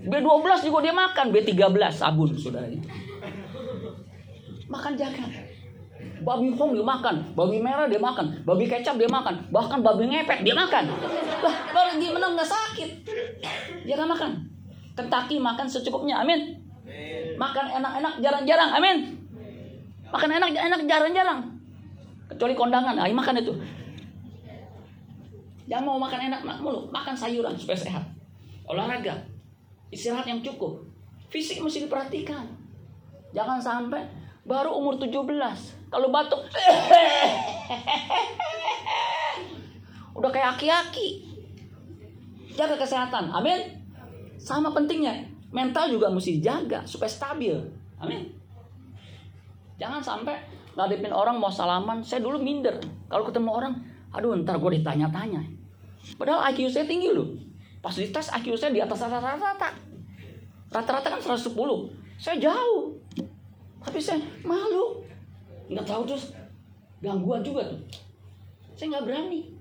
B12 0.06 0.46
juga 0.66 0.80
dia 0.82 0.94
makan. 0.94 1.26
B13, 1.30 1.94
sabun 1.94 2.34
saudaranya. 2.34 2.82
Makan 4.66 4.94
jaga. 4.98 5.26
Babi 6.26 6.50
hong 6.58 6.74
dia 6.74 6.86
makan, 6.86 7.38
babi 7.38 7.62
merah 7.62 7.86
dia 7.86 8.02
makan, 8.02 8.42
babi 8.48 8.66
kecap 8.66 8.98
dia 8.98 9.06
makan, 9.06 9.46
bahkan 9.54 9.86
babi 9.86 10.10
ngepet 10.10 10.42
dia 10.42 10.58
makan. 10.58 10.90
Lah, 11.44 11.56
kalau 11.70 11.92
gimana 12.02 12.34
nggak 12.34 12.50
sakit? 12.50 12.90
Jangan 13.86 14.10
makan. 14.10 14.32
Kentucky 14.96 15.38
makan 15.38 15.68
secukupnya, 15.70 16.24
amin. 16.24 16.65
Makan 17.36 17.66
enak-enak 17.82 18.14
jarang-jarang, 18.24 18.72
amin. 18.80 18.98
Makan 20.08 20.30
enak-enak 20.40 20.82
jarang-jarang. 20.88 21.40
Kecuali 22.32 22.56
kondangan, 22.56 22.96
ayo 22.98 23.14
makan 23.14 23.42
itu. 23.42 23.54
Jangan 25.66 25.86
mau 25.86 25.98
makan 25.98 26.30
enak 26.30 26.42
mulu, 26.62 26.88
makan 26.94 27.18
sayuran 27.18 27.58
supaya 27.58 27.78
sehat. 27.78 28.04
Olahraga, 28.70 29.18
istirahat 29.90 30.26
yang 30.26 30.42
cukup. 30.42 30.82
Fisik 31.30 31.60
mesti 31.62 31.86
diperhatikan. 31.86 32.46
Jangan 33.34 33.60
sampai 33.60 34.06
baru 34.46 34.78
umur 34.78 35.02
17 35.02 35.90
kalau 35.90 36.14
batuk 36.14 36.38
udah 40.18 40.30
kayak 40.30 40.54
aki-aki 40.54 41.26
jaga 42.54 42.78
kesehatan 42.78 43.34
amin 43.34 43.74
sama 44.38 44.70
pentingnya 44.70 45.26
mental 45.56 45.88
juga 45.88 46.12
mesti 46.12 46.44
dijaga 46.44 46.84
supaya 46.84 47.08
stabil. 47.08 47.56
Amin. 47.96 48.28
Jangan 49.80 50.04
sampai 50.04 50.36
ngadepin 50.76 51.16
orang 51.16 51.40
mau 51.40 51.48
salaman 51.48 52.04
saya 52.04 52.20
dulu 52.20 52.36
minder. 52.44 52.76
Kalau 53.08 53.24
ketemu 53.24 53.50
orang 53.56 53.74
aduh 54.12 54.36
ntar 54.44 54.60
gue 54.60 54.84
ditanya-tanya. 54.84 55.40
Padahal 56.20 56.52
IQ 56.52 56.68
saya 56.68 56.84
tinggi 56.84 57.16
loh. 57.16 57.32
Pas 57.80 57.96
dites 57.96 58.28
IQ 58.36 58.60
saya 58.60 58.76
di 58.76 58.84
atas 58.84 59.00
rata-rata. 59.00 59.72
Rata-rata 60.76 61.08
kan 61.08 61.22
110 61.24 61.56
saya 62.20 62.36
jauh. 62.36 62.92
Tapi 63.80 64.00
saya 64.04 64.20
malu. 64.44 65.00
Nggak 65.72 65.88
tahu 65.88 66.04
terus. 66.04 66.36
Gangguan 67.00 67.40
juga 67.40 67.64
tuh. 67.64 67.80
Saya 68.76 69.00
nggak 69.00 69.06
berani. 69.08 69.56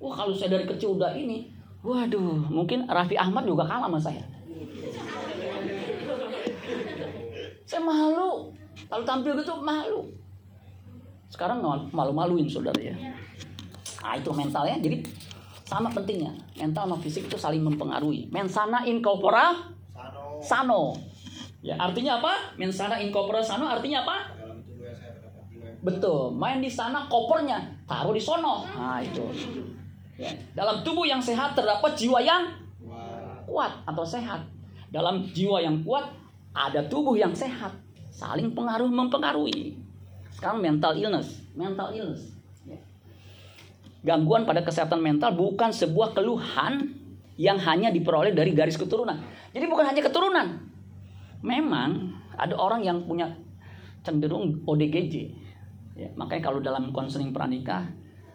Wah 0.00 0.16
kalau 0.16 0.32
saya 0.32 0.56
dari 0.56 0.64
kecil 0.64 0.96
udah 0.96 1.12
ini, 1.12 1.52
waduh, 1.84 2.40
mungkin 2.48 2.88
Raffi 2.88 3.20
Ahmad 3.20 3.44
juga 3.44 3.68
kalah 3.68 3.88
sama 3.88 4.00
saya. 4.00 4.24
Saya 7.70 7.86
malu. 7.86 8.50
Kalau 8.90 9.06
tampil 9.06 9.38
gitu 9.38 9.54
malu. 9.62 10.10
Sekarang 11.30 11.62
malu-maluin 11.94 12.50
saudara 12.50 12.82
ya. 12.82 12.98
Nah 14.02 14.18
itu 14.18 14.34
mentalnya. 14.34 14.82
Jadi 14.82 15.06
sama 15.62 15.86
pentingnya. 15.94 16.34
Mental 16.58 16.90
sama 16.90 16.98
fisik 16.98 17.30
itu 17.30 17.38
saling 17.38 17.62
mempengaruhi. 17.62 18.26
Mensana 18.34 18.82
in 18.90 18.98
corpora 18.98 19.54
sano. 19.94 20.42
sano. 20.42 20.82
Ya, 21.62 21.78
artinya 21.78 22.18
apa? 22.18 22.58
Mensana 22.58 22.98
in 22.98 23.14
corpora 23.14 23.38
sano 23.38 23.70
artinya 23.70 24.02
apa? 24.02 24.40
Betul, 25.80 26.36
main 26.36 26.60
di 26.60 26.68
sana 26.68 27.08
kopernya 27.08 27.56
taruh 27.88 28.12
di 28.12 28.20
sono. 28.20 28.68
Nah, 28.68 29.00
itu. 29.00 29.24
Ya. 30.20 30.28
Dalam 30.52 30.84
tubuh 30.84 31.08
yang 31.08 31.22
sehat 31.22 31.56
terdapat 31.56 31.96
jiwa 31.96 32.20
yang 32.20 32.52
kuat 33.48 33.72
atau 33.88 34.04
sehat. 34.04 34.44
Dalam 34.92 35.24
jiwa 35.32 35.62
yang 35.64 35.80
kuat 35.80 36.19
ada 36.54 36.82
tubuh 36.86 37.14
yang 37.14 37.34
sehat. 37.34 37.74
Saling 38.10 38.52
pengaruh 38.52 38.90
mempengaruhi. 38.90 39.78
Sekarang 40.34 40.60
mental 40.60 40.96
illness, 40.98 41.40
mental 41.54 41.94
illness. 41.94 42.32
Ya. 42.66 42.80
Gangguan 44.02 44.44
pada 44.44 44.64
kesehatan 44.64 45.00
mental 45.00 45.36
bukan 45.36 45.70
sebuah 45.70 46.16
keluhan 46.16 46.96
yang 47.40 47.56
hanya 47.56 47.88
diperoleh 47.88 48.36
dari 48.36 48.52
garis 48.52 48.76
keturunan. 48.76 49.16
Jadi 49.56 49.64
bukan 49.64 49.88
hanya 49.88 50.02
keturunan, 50.04 50.60
memang 51.40 52.12
ada 52.36 52.54
orang 52.56 52.84
yang 52.84 53.04
punya 53.08 53.32
cenderung 54.04 54.60
ODGJ. 54.68 55.14
Ya, 55.96 56.08
makanya 56.16 56.42
kalau 56.52 56.60
dalam 56.60 56.92
konseling 56.92 57.32
pranikah, 57.32 57.88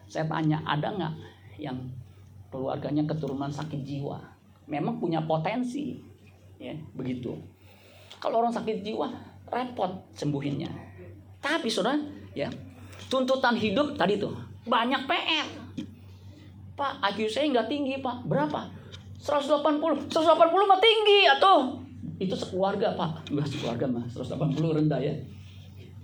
saya 0.05 0.29
tanya 0.29 0.61
ada 0.65 0.93
nggak 0.93 1.13
yang 1.57 1.77
keluarganya 2.53 3.05
keturunan 3.09 3.49
sakit 3.49 3.81
jiwa? 3.81 4.21
Memang 4.65 4.97
punya 4.97 5.21
potensi, 5.25 5.97
ya 6.57 6.73
begitu. 6.93 7.54
Kalau 8.25 8.41
orang 8.41 8.49
sakit 8.49 8.81
jiwa 8.81 9.05
repot 9.53 10.09
sembuhinnya. 10.17 10.73
Tapi 11.45 11.69
saudara, 11.69 12.01
ya 12.33 12.49
tuntutan 13.05 13.53
hidup 13.53 13.93
tadi 13.93 14.17
tuh 14.17 14.33
banyak 14.65 15.05
PR. 15.05 15.47
Pak, 16.73 17.05
IQ 17.13 17.29
saya 17.29 17.53
nggak 17.53 17.69
tinggi 17.69 18.01
pak. 18.01 18.25
Berapa? 18.25 18.65
180. 19.21 20.09
180 20.09 20.11
mah 20.65 20.79
tinggi 20.81 21.29
atau 21.29 21.85
itu 22.15 22.35
sekeluarga 22.35 22.95
pak 22.95 23.27
nggak 23.27 23.47
sekeluarga 23.47 23.85
mah 23.91 24.05
180 24.07 24.77
rendah 24.79 24.99
ya 25.03 25.13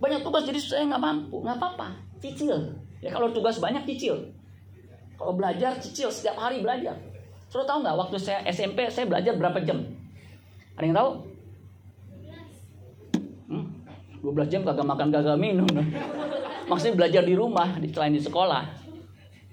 banyak 0.01 0.19
tugas 0.25 0.43
jadi 0.43 0.59
saya 0.59 0.83
nggak 0.91 1.03
mampu 1.03 1.39
nggak 1.39 1.55
apa-apa 1.55 1.87
cicil 2.19 2.75
ya 2.99 3.09
kalau 3.15 3.31
tugas 3.31 3.63
banyak 3.63 3.87
cicil 3.87 4.19
kalau 5.15 5.37
belajar 5.37 5.77
cicil 5.79 6.11
setiap 6.11 6.35
hari 6.35 6.59
belajar 6.59 6.97
Sudah 7.51 7.67
tahu 7.67 7.83
nggak 7.83 7.95
waktu 7.99 8.15
saya 8.15 8.39
SMP 8.47 8.87
saya 8.91 9.07
belajar 9.07 9.35
berapa 9.35 9.59
jam 9.63 9.83
ada 10.75 10.83
yang 10.87 10.95
tahu? 10.95 11.09
12 14.21 14.53
jam 14.53 14.61
kagak 14.61 14.85
makan 14.85 15.07
kagak 15.09 15.37
minum 15.37 15.67
maksudnya 16.69 16.95
belajar 16.95 17.21
di 17.25 17.33
rumah 17.33 17.77
di 17.81 17.89
selain 17.89 18.13
di 18.13 18.21
sekolah 18.21 18.63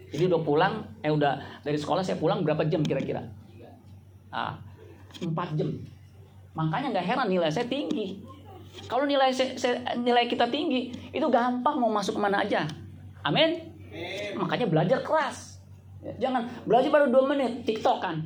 jadi 0.08 0.28
udah 0.28 0.40
pulang 0.44 0.74
eh 1.04 1.12
udah 1.12 1.64
dari 1.64 1.76
sekolah 1.80 2.04
saya 2.04 2.20
pulang 2.20 2.44
berapa 2.44 2.64
jam 2.68 2.84
kira-kira 2.84 3.24
ah 4.32 4.60
4 5.18 5.26
jam 5.56 5.68
Makanya 6.58 6.90
nggak 6.90 7.06
heran 7.06 7.28
nilai 7.30 7.50
saya 7.54 7.70
tinggi. 7.70 8.18
Kalau 8.90 9.06
nilai 9.06 9.30
saya, 9.30 9.54
saya, 9.54 9.94
nilai 9.94 10.26
kita 10.26 10.50
tinggi, 10.50 10.90
itu 11.14 11.26
gampang 11.30 11.78
mau 11.78 11.90
masuk 11.94 12.18
ke 12.18 12.20
mana 12.20 12.42
aja. 12.42 12.66
Amin. 13.22 13.74
Makanya 14.34 14.66
belajar 14.66 14.98
keras. 15.06 15.62
Jangan 16.18 16.46
belajar 16.66 16.90
baru 16.90 17.06
dua 17.10 17.24
menit 17.30 17.62
TikTok 17.62 17.98
kan. 18.02 18.22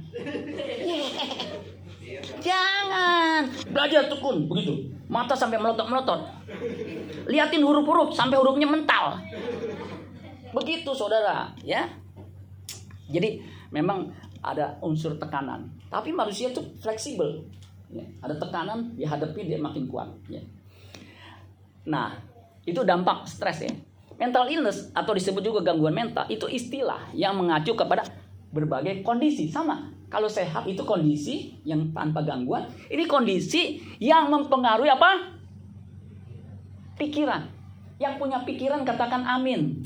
Belajar 3.73 4.07
tekun 4.07 4.47
begitu. 4.47 4.93
Mata 5.09 5.37
sampai 5.37 5.59
melotot-melotot. 5.61 6.21
Liatin 7.29 7.64
huruf-huruf 7.64 8.12
sampai 8.12 8.37
hurufnya 8.38 8.69
mental. 8.69 9.19
Begitu 10.52 10.93
saudara, 10.93 11.52
ya. 11.64 11.88
Jadi 13.09 13.41
memang 13.73 14.12
ada 14.45 14.76
unsur 14.85 15.17
tekanan. 15.17 15.69
Tapi 15.88 16.12
manusia 16.12 16.52
itu 16.52 16.61
fleksibel. 16.81 17.45
Ya, 17.93 18.05
ada 18.25 18.37
tekanan 18.41 18.97
dihadapi 18.97 19.49
dia 19.49 19.61
makin 19.61 19.85
kuat. 19.85 20.09
Ya. 20.29 20.41
Nah, 21.85 22.17
itu 22.64 22.81
dampak 22.85 23.29
stres 23.29 23.64
ya. 23.64 23.73
Mental 24.17 24.49
illness 24.49 24.93
atau 24.95 25.12
disebut 25.12 25.43
juga 25.43 25.61
gangguan 25.61 25.93
mental 25.93 26.25
itu 26.31 26.47
istilah 26.47 27.11
yang 27.12 27.37
mengacu 27.37 27.75
kepada 27.75 28.07
berbagai 28.52 29.02
kondisi 29.02 29.49
sama 29.49 29.91
Kalau 30.12 30.28
sehat 30.28 30.69
itu 30.69 30.85
kondisi 30.85 31.57
yang 31.64 31.88
tanpa 31.97 32.21
gangguan. 32.21 32.69
Ini 32.92 33.09
kondisi 33.09 33.81
yang 33.97 34.28
mempengaruhi 34.28 34.92
apa? 34.92 35.33
Pikiran. 37.00 37.49
Yang 37.97 38.21
punya 38.21 38.45
pikiran 38.45 38.85
katakan 38.85 39.25
amin. 39.25 39.81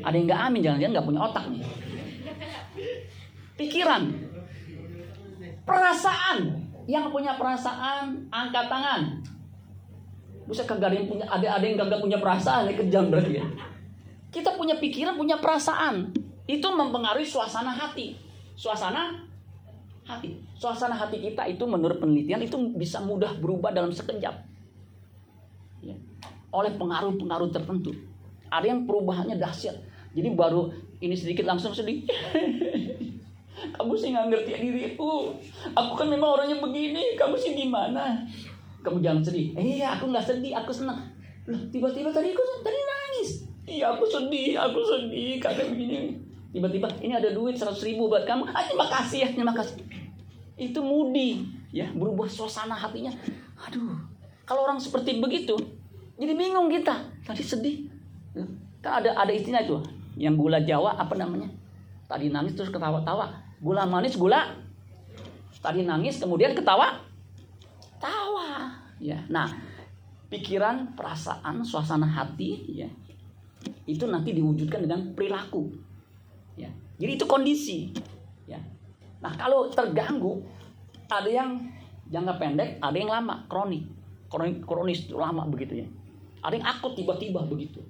Ada 0.00 0.16
yang 0.16 0.24
nggak 0.24 0.40
amin, 0.40 0.60
jangan-jangan 0.64 0.92
nggak 0.96 1.08
punya 1.12 1.20
otak 1.20 1.44
nih. 1.52 1.62
Pikiran. 3.60 4.02
Perasaan. 5.68 6.38
Yang 6.88 7.12
punya 7.12 7.36
perasaan, 7.36 8.24
angkat 8.32 8.72
tangan. 8.72 9.20
Buset 10.48 10.64
kagak 10.64 10.88
ada 10.88 10.96
yang 10.96 11.12
punya, 11.12 11.28
ada 11.28 11.60
ada 11.60 11.64
yang 11.68 11.76
kagak 11.76 12.00
punya 12.00 12.16
perasaan, 12.16 12.72
ini 12.72 12.80
kejam 12.80 13.12
berarti 13.12 13.36
ya. 13.36 13.44
Kita 14.32 14.56
punya 14.56 14.80
pikiran, 14.80 15.12
punya 15.20 15.36
perasaan. 15.36 16.08
Itu 16.48 16.72
mempengaruhi 16.72 17.28
suasana 17.28 17.68
hati. 17.68 18.16
Suasana 18.56 19.27
hati. 20.08 20.40
Suasana 20.56 20.96
hati 20.96 21.20
kita 21.20 21.44
itu 21.44 21.68
menurut 21.68 22.00
penelitian 22.00 22.40
itu 22.40 22.56
bisa 22.72 23.04
mudah 23.04 23.36
berubah 23.36 23.76
dalam 23.76 23.92
sekejap. 23.92 24.34
Ya. 25.84 25.94
Oleh 26.48 26.72
pengaruh-pengaruh 26.80 27.52
tertentu. 27.52 27.92
Ada 28.48 28.72
yang 28.72 28.88
perubahannya 28.88 29.36
dahsyat. 29.36 29.76
Jadi 30.16 30.28
baru 30.32 30.72
ini 31.04 31.12
sedikit 31.12 31.44
langsung 31.44 31.76
sedih. 31.76 32.08
kamu 33.78 33.92
sih 33.94 34.08
nggak 34.16 34.26
ngerti 34.32 34.52
diriku. 34.56 35.36
Aku 35.76 35.92
kan 35.94 36.08
memang 36.08 36.40
orangnya 36.40 36.56
begini. 36.58 37.14
Kamu 37.14 37.36
sih 37.36 37.52
gimana? 37.52 38.24
Kamu 38.80 39.04
jangan 39.04 39.20
sedih. 39.20 39.52
Eh, 39.60 39.78
iya, 39.78 40.00
aku 40.00 40.08
nggak 40.08 40.24
sedih. 40.24 40.56
Aku 40.56 40.72
senang. 40.72 41.04
Loh, 41.44 41.60
tiba-tiba 41.68 42.08
tadi 42.08 42.32
aku 42.32 42.42
tadi 42.64 42.78
nangis. 42.80 43.30
Iya, 43.68 43.92
aku 43.92 44.08
sedih. 44.08 44.56
Aku 44.56 44.80
sedih 44.80 45.36
karena 45.36 45.68
begini. 45.68 46.16
Tiba-tiba 46.58 46.90
ini 46.98 47.14
ada 47.14 47.30
duit 47.30 47.54
seratus 47.54 47.86
ribu 47.86 48.10
buat 48.10 48.26
kamu. 48.26 48.50
Ah, 48.50 48.66
terima 48.66 48.90
kasih 48.90 49.18
ya, 49.22 49.28
terima 49.30 49.54
kasih. 49.54 49.78
Itu 50.58 50.82
mudi, 50.82 51.46
ya 51.70 51.86
berubah 51.94 52.26
suasana 52.26 52.74
hatinya. 52.74 53.14
Aduh, 53.62 53.94
kalau 54.42 54.66
orang 54.66 54.82
seperti 54.82 55.22
begitu, 55.22 55.54
jadi 56.18 56.34
bingung 56.34 56.66
kita. 56.66 56.98
Tadi 57.22 57.46
sedih, 57.46 57.86
kan 58.82 59.06
ada 59.06 59.14
ada 59.14 59.30
istilah 59.30 59.62
itu, 59.62 59.78
yang 60.18 60.34
gula 60.34 60.58
Jawa 60.58 60.98
apa 60.98 61.14
namanya? 61.14 61.46
Tadi 62.10 62.26
nangis 62.26 62.58
terus 62.58 62.74
ketawa-tawa. 62.74 63.38
Gula 63.62 63.86
manis, 63.86 64.18
gula. 64.18 64.50
Tadi 65.62 65.86
nangis 65.86 66.18
kemudian 66.18 66.58
ketawa, 66.58 67.06
tawa. 68.02 68.66
Ya, 68.98 69.22
nah 69.30 69.46
pikiran, 70.26 70.98
perasaan, 70.98 71.62
suasana 71.62 72.10
hati, 72.10 72.82
ya 72.82 72.90
itu 73.86 74.04
nanti 74.10 74.34
diwujudkan 74.34 74.84
dengan 74.84 75.14
perilaku 75.14 75.87
Ya. 76.58 76.70
Jadi 76.98 77.12
itu 77.14 77.24
kondisi. 77.30 77.94
Ya. 78.50 78.58
Nah 79.22 79.32
kalau 79.38 79.70
terganggu, 79.70 80.42
ada 81.06 81.30
yang 81.30 81.70
jangka 82.10 82.34
pendek, 82.36 82.82
ada 82.82 82.96
yang 82.98 83.08
lama, 83.08 83.46
kronik. 83.46 83.86
Kronik 84.28 84.66
kronis 84.66 85.08
lama 85.08 85.46
begitu 85.46 85.86
ya. 85.86 85.88
Ada 86.42 86.58
yang 86.58 86.66
akut 86.66 86.98
tiba-tiba 86.98 87.46
begitu. 87.46 87.80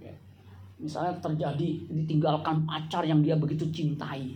Ya. 0.00 0.16
Misalnya 0.80 1.20
terjadi 1.20 1.84
ditinggalkan 1.92 2.64
pacar 2.64 3.04
yang 3.04 3.20
dia 3.20 3.36
begitu 3.36 3.68
cintai. 3.70 4.34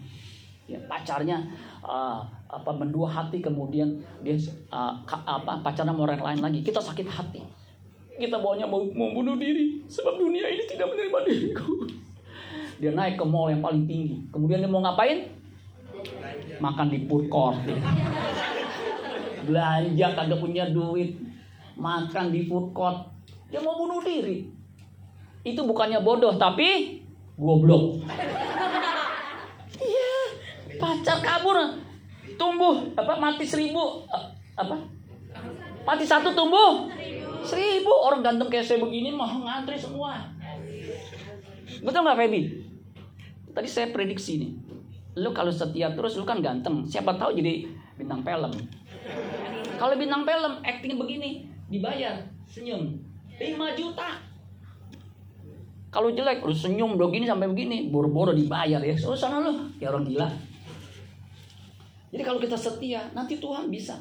Ya, 0.71 0.79
pacarnya 0.87 1.51
uh, 1.83 2.23
apa 2.47 2.71
mendua 2.71 3.11
hati 3.11 3.43
kemudian 3.43 3.99
dia 4.23 4.39
uh, 4.71 4.95
apa 5.07 5.63
pacarnya 5.67 5.91
mau 5.91 6.07
orang 6.07 6.23
lain 6.23 6.41
lagi 6.43 6.63
kita 6.63 6.79
sakit 6.79 7.11
hati 7.11 7.43
kita 8.19 8.37
bawanya 8.39 8.71
mau, 8.71 8.83
mau 8.95 9.11
bunuh 9.15 9.35
diri 9.35 9.83
sebab 9.87 10.19
dunia 10.19 10.47
ini 10.47 10.67
tidak 10.67 10.91
menerima 10.95 11.19
diriku 11.27 11.91
dia 12.81 12.97
naik 12.97 13.21
ke 13.21 13.25
mall 13.29 13.53
yang 13.53 13.61
paling 13.61 13.85
tinggi. 13.85 14.25
Kemudian 14.33 14.65
dia 14.65 14.73
mau 14.73 14.81
ngapain? 14.81 15.29
Makan 16.65 16.89
di 16.89 17.05
food 17.05 17.29
court. 17.29 17.61
Belanja 19.45 20.07
kagak 20.17 20.41
punya 20.41 20.73
duit. 20.73 21.21
Makan 21.77 22.33
di 22.33 22.49
food 22.49 22.73
court. 22.73 23.05
Dia 23.53 23.61
mau 23.61 23.77
bunuh 23.77 24.01
diri. 24.01 24.49
Itu 25.45 25.69
bukannya 25.69 26.01
bodoh 26.01 26.41
tapi 26.41 27.01
goblok. 27.37 28.01
Iya, 29.77 30.13
pacar 30.81 31.21
kabur. 31.21 31.57
Tumbuh 32.41 32.97
apa 32.97 33.21
mati 33.21 33.45
seribu 33.45 34.09
apa? 34.57 34.81
Mati 35.85 36.05
satu 36.09 36.33
tumbuh 36.33 36.89
seribu 37.45 37.93
orang 37.93 38.25
ganteng 38.25 38.49
kayak 38.49 38.65
saya 38.65 38.81
begini 38.81 39.13
mau 39.13 39.29
ngantri 39.29 39.77
semua. 39.77 40.33
Betul 41.85 42.01
nggak 42.05 42.17
Feby? 42.17 42.60
Tadi 43.51 43.69
saya 43.69 43.91
prediksi 43.91 44.41
nih. 44.41 44.53
Lu 45.19 45.35
kalau 45.35 45.51
setia 45.51 45.91
terus 45.93 46.15
lu 46.15 46.25
kan 46.25 46.39
ganteng. 46.39 46.87
Siapa 46.87 47.19
tahu 47.19 47.35
jadi 47.35 47.67
bintang 47.99 48.23
film. 48.23 48.53
Kalau 49.81 49.95
bintang 49.97 50.23
film 50.23 50.53
acting 50.63 50.95
begini 51.01 51.49
dibayar 51.67 52.21
senyum 52.47 53.01
5 53.41 53.79
juta. 53.79 54.21
Kalau 55.91 56.15
jelek 56.15 56.47
lu 56.47 56.55
senyum 56.55 56.95
begini 56.95 57.27
sampai 57.27 57.51
begini, 57.51 57.91
boro-boro 57.91 58.31
dibayar 58.31 58.79
ya. 58.79 58.95
So 58.95 59.19
sana 59.19 59.43
lu, 59.43 59.75
ya 59.83 59.91
orang 59.91 60.07
gila. 60.07 60.29
Jadi 62.15 62.23
kalau 62.23 62.39
kita 62.39 62.55
setia, 62.55 63.11
nanti 63.11 63.43
Tuhan 63.43 63.67
bisa 63.71 63.99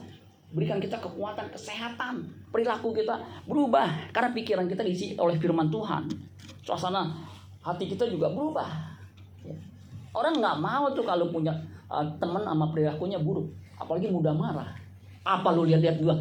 berikan 0.49 0.81
kita 0.81 0.97
kekuatan, 0.97 1.49
kesehatan, 1.53 2.25
perilaku 2.49 2.89
kita 2.93 3.21
berubah 3.45 4.09
karena 4.09 4.33
pikiran 4.33 4.65
kita 4.65 4.81
diisi 4.81 5.13
oleh 5.17 5.37
firman 5.37 5.69
Tuhan. 5.69 6.09
Suasana 6.61 7.09
hati 7.61 7.89
kita 7.89 8.05
juga 8.05 8.29
berubah. 8.33 8.98
Orang 10.09 10.41
nggak 10.41 10.57
mau 10.57 10.89
tuh 10.91 11.05
kalau 11.05 11.29
punya 11.29 11.53
uh, 11.85 12.01
teman 12.17 12.41
sama 12.41 12.73
perilakunya 12.73 13.21
buruk, 13.21 13.45
apalagi 13.77 14.09
mudah 14.09 14.33
marah. 14.33 14.73
Apa 15.21 15.53
lu 15.53 15.69
lihat-lihat 15.69 16.01
gua? 16.01 16.17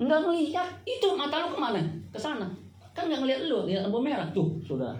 Enggak 0.00 0.20
ngelihat. 0.24 0.68
Itu 0.88 1.12
mata 1.16 1.44
lu 1.44 1.52
ke 1.52 1.58
mana? 1.60 1.80
Ke 2.08 2.18
sana. 2.18 2.48
Kan 2.96 3.10
nggak 3.10 3.20
ngelihat 3.20 3.40
lu, 3.50 3.68
lihat 3.68 3.84
lampu 3.84 4.00
merah 4.00 4.24
tuh, 4.32 4.56
sudah. 4.64 4.96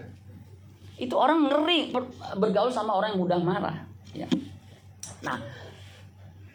Itu 0.95 1.15
orang 1.17 1.49
ngeri 1.49 1.91
bergaul 2.37 2.69
sama 2.71 2.95
orang 2.95 3.15
yang 3.15 3.21
mudah 3.25 3.39
marah. 3.41 3.77
Ya. 4.15 4.27
Nah, 5.25 5.41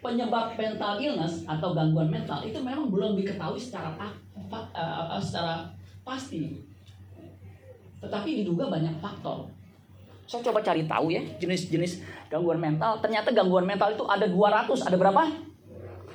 penyebab 0.01 0.57
mental 0.57 0.97
illness 0.97 1.45
atau 1.45 1.77
gangguan 1.77 2.09
mental 2.09 2.41
itu 2.41 2.57
memang 2.57 2.89
belum 2.89 3.13
diketahui 3.19 3.61
secara 3.61 3.93
pa, 3.93 4.09
pa, 4.49 4.65
uh, 4.73 5.21
secara 5.21 5.67
pasti. 6.01 6.57
Tetapi 8.01 8.41
diduga 8.41 8.65
banyak 8.71 8.97
faktor. 8.97 9.45
Saya 10.31 10.47
coba 10.47 10.63
cari 10.63 10.87
tahu 10.87 11.11
ya 11.11 11.19
jenis-jenis 11.43 12.07
gangguan 12.31 12.55
mental. 12.55 13.03
Ternyata 13.03 13.35
gangguan 13.35 13.67
mental 13.67 13.91
itu 13.91 14.07
ada 14.07 14.23
200. 14.23 14.87
Ada 14.87 14.95
berapa? 14.95 15.27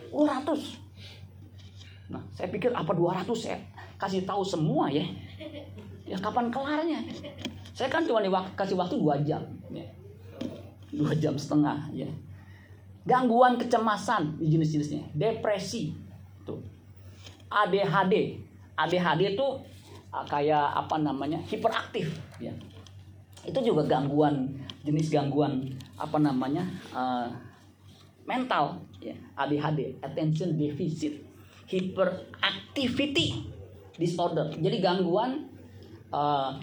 200. 0.08 2.08
Nah, 2.08 2.24
saya 2.32 2.48
pikir 2.48 2.72
apa 2.72 2.96
200 2.96 3.28
saya 3.36 3.60
kasih 4.00 4.24
tahu 4.24 4.40
semua 4.40 4.88
ya. 4.88 5.04
Ya 6.08 6.16
kapan 6.16 6.48
kelarnya? 6.48 7.04
Saya 7.76 7.92
kan 7.92 8.08
cuma 8.08 8.24
kasih 8.56 8.80
waktu 8.80 8.96
2 8.96 9.28
jam. 9.28 9.44
Ya. 9.68 9.84
2 10.96 11.12
jam 11.20 11.36
setengah 11.36 11.92
ya. 11.92 12.08
Gangguan 13.04 13.60
kecemasan 13.60 14.40
di 14.40 14.48
jenis-jenisnya. 14.48 15.12
Depresi. 15.12 15.92
Tuh. 16.48 16.64
ADHD. 17.52 18.40
ADHD 18.80 19.36
itu 19.36 19.48
ah, 20.08 20.24
kayak 20.24 20.72
apa 20.72 21.04
namanya? 21.04 21.36
hiperaktif 21.44 22.16
ya 22.40 22.56
itu 23.46 23.58
juga 23.62 23.86
gangguan 23.86 24.50
jenis 24.82 25.10
gangguan 25.10 25.70
apa 25.96 26.18
namanya 26.18 26.66
uh, 26.90 27.30
mental 28.26 28.82
ya 28.98 29.14
ADHD 29.38 30.02
attention 30.02 30.58
deficit 30.58 31.22
hyperactivity 31.66 33.50
disorder. 33.98 34.50
Jadi 34.54 34.78
gangguan 34.78 35.50
uh, 36.14 36.54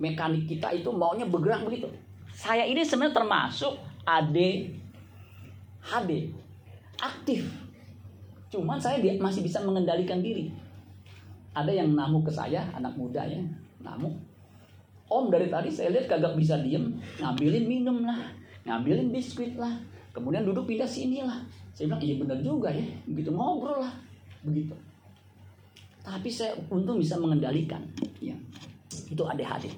mekanik 0.00 0.48
kita 0.48 0.72
itu 0.72 0.92
maunya 0.92 1.24
bergerak 1.24 1.64
begitu. 1.64 1.88
Saya 2.32 2.64
ini 2.64 2.84
sebenarnya 2.84 3.20
termasuk 3.20 3.80
ADHD 4.04 4.70
aktif. 7.00 7.48
Cuman 8.50 8.80
saya 8.80 8.98
masih 9.20 9.40
bisa 9.44 9.62
mengendalikan 9.62 10.20
diri. 10.20 10.52
Ada 11.56 11.72
yang 11.72 11.96
namuk 11.96 12.30
ke 12.30 12.32
saya 12.32 12.68
anak 12.76 12.94
muda 12.94 13.26
ya 13.26 13.40
namuk 13.80 14.29
Om 15.10 15.26
dari 15.26 15.50
tadi 15.50 15.74
saya 15.74 15.90
lihat 15.90 16.06
kagak 16.06 16.38
bisa 16.38 16.62
diem, 16.62 16.94
ngambilin 17.18 17.66
minum 17.66 18.06
lah, 18.06 18.30
ngambilin 18.62 19.10
biskuit 19.10 19.58
lah, 19.58 19.74
kemudian 20.14 20.46
duduk 20.46 20.70
pindah 20.70 20.86
sini 20.86 21.26
lah. 21.26 21.42
Saya 21.74 21.90
bilang 21.90 22.02
iya 22.06 22.14
benar 22.14 22.38
juga 22.38 22.70
ya, 22.70 22.86
begitu 23.10 23.34
ngobrol 23.34 23.82
lah, 23.82 23.90
begitu. 24.46 24.70
Tapi 26.06 26.30
saya 26.30 26.54
untung 26.70 27.02
bisa 27.02 27.18
mengendalikan, 27.18 27.82
ya 28.22 28.38
itu 29.10 29.22
ADHD. 29.26 29.74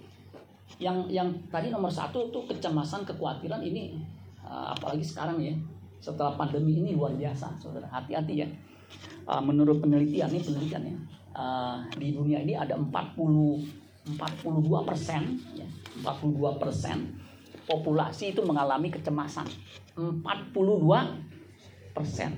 Yang 0.77 1.09
yang 1.09 1.29
tadi 1.49 1.73
nomor 1.73 1.89
satu 1.89 2.29
tuh 2.29 2.45
kecemasan, 2.53 3.09
kekhawatiran 3.09 3.65
ini 3.65 3.97
uh, 4.45 4.77
apalagi 4.77 5.01
sekarang 5.01 5.41
ya, 5.41 5.57
setelah 5.97 6.37
pandemi 6.37 6.77
ini 6.77 6.93
luar 6.93 7.17
biasa, 7.17 7.57
saudara. 7.57 7.89
Hati-hati 7.89 8.45
ya. 8.45 8.49
Uh, 9.25 9.41
menurut 9.41 9.81
penelitian 9.81 10.29
ini 10.29 10.45
penelitian 10.45 10.83
ya, 10.85 10.95
uh, 11.41 11.81
di 11.97 12.13
dunia 12.13 12.45
ini 12.45 12.53
ada 12.53 12.77
40 12.77 12.93
42 14.03 14.89
persen, 14.89 15.39
ya, 15.55 15.69
42 16.03 16.59
persen 16.59 17.23
populasi 17.67 18.35
itu 18.35 18.43
mengalami 18.43 18.91
kecemasan. 18.91 19.47
42 19.95 21.95
persen. 21.95 22.31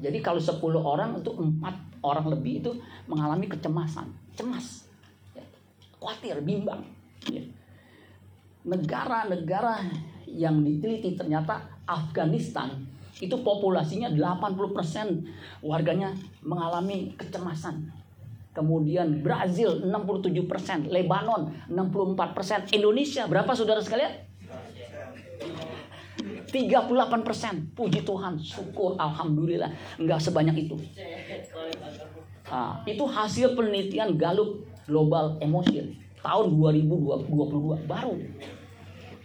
Jadi 0.00 0.18
kalau 0.18 0.42
10 0.42 0.58
orang 0.80 1.22
itu 1.22 1.30
empat 1.30 1.76
orang 2.02 2.26
lebih 2.34 2.60
itu 2.60 2.70
mengalami 3.08 3.46
kecemasan, 3.48 4.10
cemas, 4.34 4.90
ya. 5.32 5.44
khawatir, 5.96 6.42
bimbang. 6.42 6.82
Ya. 7.30 7.40
Negara-negara 8.66 9.86
yang 10.28 10.60
diteliti 10.66 11.14
ternyata 11.14 11.62
Afghanistan 11.86 12.74
itu 13.22 13.38
populasinya 13.46 14.10
80% 14.10 15.62
warganya 15.62 16.10
mengalami 16.42 17.14
kecemasan. 17.14 17.86
Kemudian 18.54 19.18
Brazil 19.18 19.82
67%, 19.82 20.86
Lebanon 20.86 21.50
64%, 21.66 22.70
Indonesia 22.70 23.26
berapa 23.26 23.50
saudara 23.50 23.82
sekalian? 23.82 24.14
38 26.54 27.26
persen. 27.26 27.66
Puji 27.74 28.06
Tuhan, 28.06 28.38
syukur, 28.38 28.94
alhamdulillah, 28.94 29.74
nggak 29.98 30.20
sebanyak 30.22 30.70
itu. 30.70 30.78
Nah, 32.46 32.86
itu 32.86 33.02
hasil 33.02 33.58
penelitian 33.58 34.14
Gallup 34.14 34.62
Global 34.86 35.34
Emotion 35.42 35.98
tahun 36.22 36.54
2022 36.54 37.90
baru. 37.90 38.14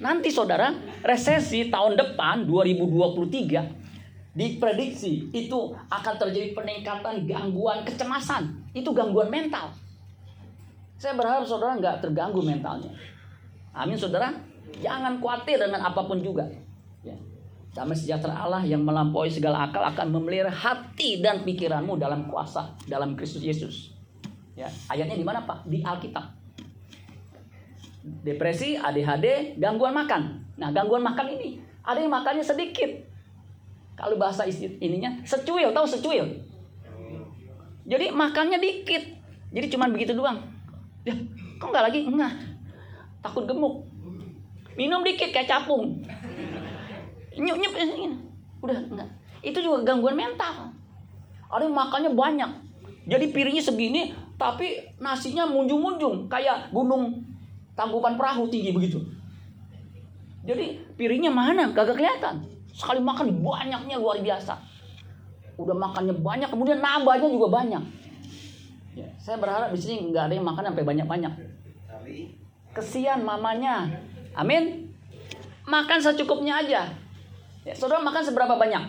Nanti 0.01 0.33
saudara, 0.33 0.73
resesi 1.05 1.69
tahun 1.69 1.99
depan 1.99 2.49
2023 2.49 3.88
diprediksi 4.37 5.27
itu 5.33 5.73
akan 5.89 6.15
terjadi 6.21 6.53
peningkatan 6.53 7.25
gangguan 7.25 7.81
kecemasan. 7.81 8.53
Itu 8.71 8.93
gangguan 8.93 9.33
mental. 9.33 9.73
Saya 10.99 11.15
berharap 11.15 11.47
saudara 11.47 11.79
nggak 11.79 12.03
terganggu 12.03 12.43
mentalnya. 12.43 12.91
Amin 13.73 13.95
saudara. 13.95 14.35
Jangan 14.83 15.17
khawatir 15.17 15.57
dengan 15.57 15.81
apa 15.81 16.03
pun 16.05 16.21
juga. 16.21 16.45
Ya. 17.01 17.15
Damai 17.73 17.95
sejahtera 17.97 18.35
Allah 18.35 18.61
yang 18.67 18.83
melampaui 18.85 19.31
segala 19.31 19.71
akal 19.71 19.81
akan 19.81 20.13
memelihara 20.13 20.51
hati 20.51 21.23
dan 21.23 21.41
pikiranmu 21.47 21.97
dalam 21.97 22.27
kuasa 22.29 22.75
dalam 22.85 23.15
Kristus 23.15 23.41
Yesus. 23.41 23.75
Ya, 24.59 24.67
ayatnya 24.91 25.15
di 25.15 25.23
mana 25.23 25.47
Pak? 25.47 25.65
Di 25.71 25.79
Alkitab. 25.79 26.35
Depresi, 28.27 28.75
ADHD, 28.75 29.55
gangguan 29.55 29.95
makan. 29.95 30.43
Nah, 30.59 30.75
gangguan 30.75 30.99
makan 30.99 31.39
ini 31.39 31.63
ada 31.79 32.03
yang 32.03 32.11
makannya 32.11 32.43
sedikit. 32.43 33.08
Kalau 33.99 34.15
bahasa 34.15 34.47
ininya 34.79 35.19
secuil, 35.27 35.75
tahu 35.75 35.83
secuil? 35.83 36.39
Jadi 37.83 38.15
makannya 38.15 38.63
dikit. 38.63 39.03
Jadi 39.51 39.67
cuma 39.67 39.91
begitu 39.91 40.15
doang. 40.15 40.39
Ya, 41.03 41.11
kok 41.59 41.67
nggak 41.67 41.85
lagi? 41.91 42.07
Enggak. 42.07 42.31
Takut 43.19 43.43
gemuk. 43.43 43.83
Minum 44.79 45.03
dikit 45.03 45.35
kayak 45.35 45.51
capung 45.51 45.99
nyuk 47.39 47.57
nyuk 47.57 47.73
udah 48.59 48.77
enggak 48.91 49.09
itu 49.39 49.57
juga 49.63 49.87
gangguan 49.87 50.19
mental 50.19 50.75
ada 51.49 51.63
yang 51.63 51.73
makannya 51.73 52.11
banyak 52.11 52.51
jadi 53.07 53.25
piringnya 53.31 53.63
segini 53.63 54.11
tapi 54.35 54.83
nasinya 54.99 55.47
munjung-munjung 55.47 56.27
kayak 56.27 56.71
gunung 56.75 57.23
tanggupan 57.79 58.19
perahu 58.19 58.51
tinggi 58.51 58.75
begitu 58.75 58.99
jadi 60.43 60.75
piringnya 60.99 61.31
mana 61.31 61.71
kagak 61.71 61.95
kelihatan 61.95 62.43
sekali 62.79 63.03
makan 63.03 63.43
banyaknya 63.43 63.95
luar 63.99 64.23
biasa 64.23 64.55
udah 65.59 65.75
makannya 65.75 66.15
banyak 66.15 66.47
kemudian 66.47 66.79
nambahnya 66.79 67.27
juga 67.27 67.51
banyak 67.51 67.83
ya, 68.95 69.07
saya 69.19 69.35
berharap 69.35 69.75
di 69.75 69.79
sini 69.83 70.15
nggak 70.15 70.31
ada 70.31 70.33
yang 70.39 70.47
makan 70.47 70.71
sampai 70.71 70.87
banyak-banyak 70.87 71.33
kesian 72.71 73.27
mamanya 73.27 73.91
amin 74.39 74.87
makan 75.67 75.99
secukupnya 75.99 76.63
aja 76.63 76.87
Ya, 77.67 77.75
saudara 77.75 78.01
makan 78.01 78.23
seberapa 78.23 78.55
banyak? 78.55 78.83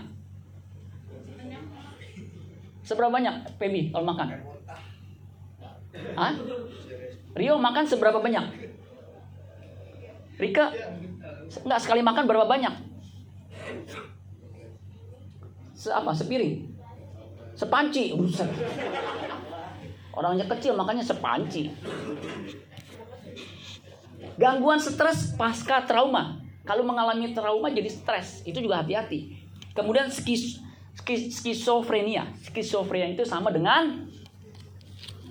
Seberapa 2.80 3.12
banyak, 3.12 3.60
Pebi, 3.60 3.92
kalau 3.92 4.08
makan? 4.08 4.40
Hah? 6.16 6.32
Rio 7.36 7.60
makan 7.60 7.84
seberapa 7.84 8.18
banyak? 8.24 8.72
Rika? 10.40 10.72
Enggak, 11.60 11.80
sekali 11.82 12.00
makan 12.00 12.24
berapa 12.24 12.46
banyak? 12.48 12.72
Se 15.74 15.88
apa? 15.88 16.12
Sepiring? 16.12 16.68
Sepanci? 17.56 18.12
Orangnya 20.16 20.44
kecil 20.48 20.76
makanya 20.76 21.04
sepanci. 21.04 21.72
Gangguan 24.40 24.80
stres 24.80 25.36
pasca 25.36 25.84
trauma. 25.84 26.40
Kalau 26.64 26.84
mengalami 26.84 27.32
trauma 27.32 27.72
jadi 27.72 27.88
stres, 27.88 28.44
itu 28.44 28.60
juga 28.60 28.84
hati-hati. 28.84 29.40
Kemudian 29.72 30.12
skis, 30.12 30.60
skis, 31.00 31.40
skizofrenia. 31.40 32.28
Skizofrenia 32.44 33.16
itu 33.16 33.24
sama 33.24 33.48
dengan 33.52 34.08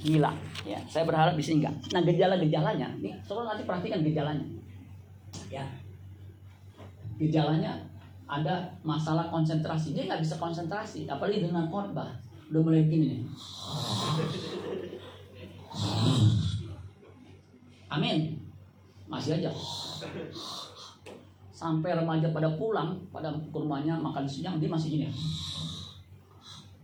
gila. 0.02 0.34
Ya, 0.68 0.82
saya 0.90 1.06
berharap 1.08 1.34
di 1.38 1.44
sini 1.44 1.64
enggak. 1.64 1.76
Nah, 1.96 2.02
gejala-gejalanya, 2.04 2.88
nih, 3.00 3.14
saudara 3.24 3.56
nanti 3.56 3.64
perhatikan 3.64 4.04
gejalanya. 4.04 4.46
Ya. 5.50 5.66
Gejalanya 7.18 7.80
ada 8.30 8.70
masalah 8.86 9.34
konsentrasi. 9.34 9.98
Dia 9.98 10.06
nggak 10.06 10.22
bisa 10.22 10.38
konsentrasi, 10.38 11.10
apalagi 11.10 11.42
dengan 11.42 11.66
khotbah. 11.74 12.14
Udah 12.54 12.62
mulai 12.62 12.86
gini 12.86 13.18
nih. 13.18 13.22
Amin. 17.90 18.38
Masih 19.10 19.42
aja 19.42 19.50
sampai 21.60 21.92
remaja 21.92 22.32
pada 22.32 22.56
pulang 22.56 22.96
pada 23.12 23.36
rumahnya 23.52 24.00
makan 24.00 24.24
siang 24.24 24.64
dia 24.64 24.72
masih 24.72 24.96
gini 24.96 25.12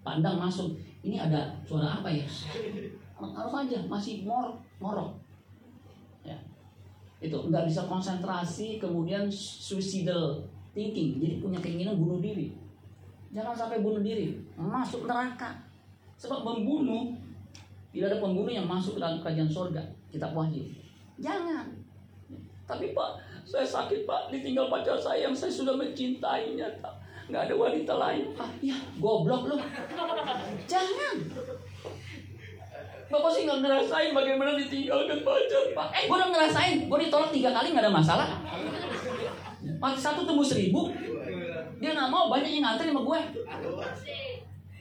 pandang 0.04 0.36
masuk 0.36 0.76
ini 1.00 1.16
ada 1.16 1.56
suara 1.64 2.04
apa 2.04 2.12
ya 2.12 2.28
remaja 3.16 3.88
masih 3.88 4.28
mor 4.28 4.60
morok 4.84 5.16
ya 6.28 6.36
itu 7.24 7.40
nggak 7.40 7.72
bisa 7.72 7.88
konsentrasi 7.88 8.76
kemudian 8.76 9.32
suicidal 9.32 10.44
thinking 10.76 11.24
jadi 11.24 11.40
punya 11.40 11.60
keinginan 11.64 11.96
bunuh 11.96 12.20
diri 12.20 12.52
jangan 13.32 13.56
sampai 13.56 13.80
bunuh 13.80 14.04
diri 14.04 14.36
masuk 14.60 15.08
neraka 15.08 15.64
sebab 16.20 16.44
membunuh 16.44 17.16
tidak 17.96 18.12
ada 18.12 18.18
pembunuh 18.20 18.52
yang 18.52 18.68
masuk 18.68 19.00
dalam 19.00 19.24
kerajaan 19.24 19.48
surga 19.48 19.82
kita 20.12 20.28
wahyu 20.36 20.68
jangan 21.16 21.72
tapi 22.68 22.92
pak 22.92 23.26
saya 23.46 23.62
sakit 23.62 24.10
pak, 24.10 24.34
ditinggal 24.34 24.74
pacar 24.74 24.98
saya 24.98 25.30
yang 25.30 25.36
saya 25.38 25.54
sudah 25.54 25.78
mencintainya. 25.78 26.66
Nggak 27.30 27.42
ada 27.50 27.56
wanita 27.58 27.94
lain. 27.98 28.26
Ah, 28.38 28.50
ya, 28.58 28.78
goblok 28.98 29.54
loh. 29.54 29.62
Jangan. 30.66 31.16
Bapak 33.06 33.30
sih 33.38 33.46
nggak 33.46 33.62
ngerasain 33.62 34.12
bagaimana 34.18 34.58
ditinggalkan 34.58 35.22
pacar. 35.22 35.64
Pak, 35.78 35.88
eh 35.94 36.04
gue 36.10 36.18
udah 36.18 36.30
ngerasain. 36.34 36.78
Gue 36.90 37.00
ditolak 37.06 37.30
tiga 37.30 37.54
kali 37.54 37.70
nggak 37.70 37.86
ada 37.86 37.94
masalah. 37.94 38.28
Mati 39.80 40.00
satu 40.00 40.24
tunggu 40.24 40.44
seribu. 40.46 40.92
Dia 41.80 41.92
nggak 41.92 42.10
mau 42.10 42.32
banyak 42.32 42.50
yang 42.50 42.64
ngantri 42.64 42.90
sama 42.90 43.02
gue. 43.04 43.20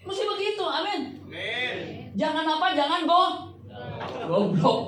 Mesti 0.04 0.22
begitu, 0.28 0.64
amin. 0.64 1.00
Jangan 2.14 2.44
apa, 2.46 2.66
jangan 2.76 3.00
go. 3.08 3.22
Goblok. 4.24 4.80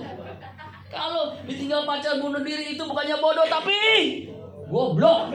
Kalau 0.87 1.35
ditinggal 1.45 1.83
pacar 1.83 2.23
bunuh 2.23 2.41
diri 2.47 2.79
itu 2.79 2.83
bukannya 2.87 3.19
bodoh 3.19 3.47
tapi 3.51 3.79
goblok. 4.71 5.35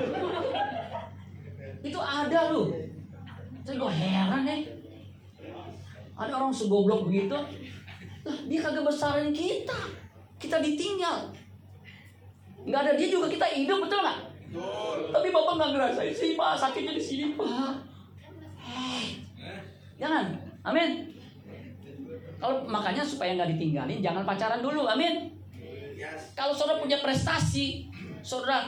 Itu 1.84 2.00
ada 2.00 2.42
loh. 2.56 2.72
Saya 3.62 3.76
gue 3.78 3.92
heran 3.92 4.42
nih. 4.48 4.62
Ada 6.16 6.32
orang 6.38 6.54
segoblok 6.54 7.10
begitu. 7.10 7.36
Lah, 8.22 8.38
dia 8.46 8.60
kagak 8.62 8.86
besarin 8.86 9.34
kita. 9.34 9.80
Kita 10.38 10.62
ditinggal. 10.62 11.34
Nggak 12.62 12.82
ada 12.86 12.92
dia 12.94 13.10
juga 13.10 13.28
kita 13.30 13.46
hidup 13.50 13.86
betul 13.86 14.00
nggak? 14.06 14.31
Tapi 15.12 15.28
bapak 15.32 15.54
nggak 15.56 15.72
ngerasain 15.76 16.14
sih 16.16 16.36
pak 16.36 16.60
sakitnya 16.60 16.94
di 16.96 17.04
sini 17.04 17.26
pak. 17.40 17.72
Hei, 18.60 19.24
jangan. 19.96 20.36
Amin. 20.68 21.08
Kalau 22.42 22.66
makanya 22.66 23.06
supaya 23.06 23.38
nggak 23.38 23.56
ditinggalin, 23.56 24.02
jangan 24.02 24.26
pacaran 24.26 24.60
dulu. 24.60 24.90
Amin. 24.90 25.30
Kalau 26.34 26.52
saudara 26.52 26.82
punya 26.82 26.98
prestasi, 27.00 27.86
saudara 28.26 28.66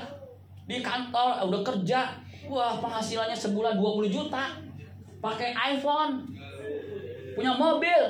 di 0.70 0.80
kantor 0.80 1.50
udah 1.50 1.62
kerja, 1.66 2.16
wah 2.46 2.78
penghasilannya 2.78 3.34
sebulan 3.34 3.76
20 3.82 4.14
juta, 4.14 4.62
pakai 5.18 5.58
iPhone, 5.74 6.22
punya 7.34 7.58
mobil, 7.58 8.02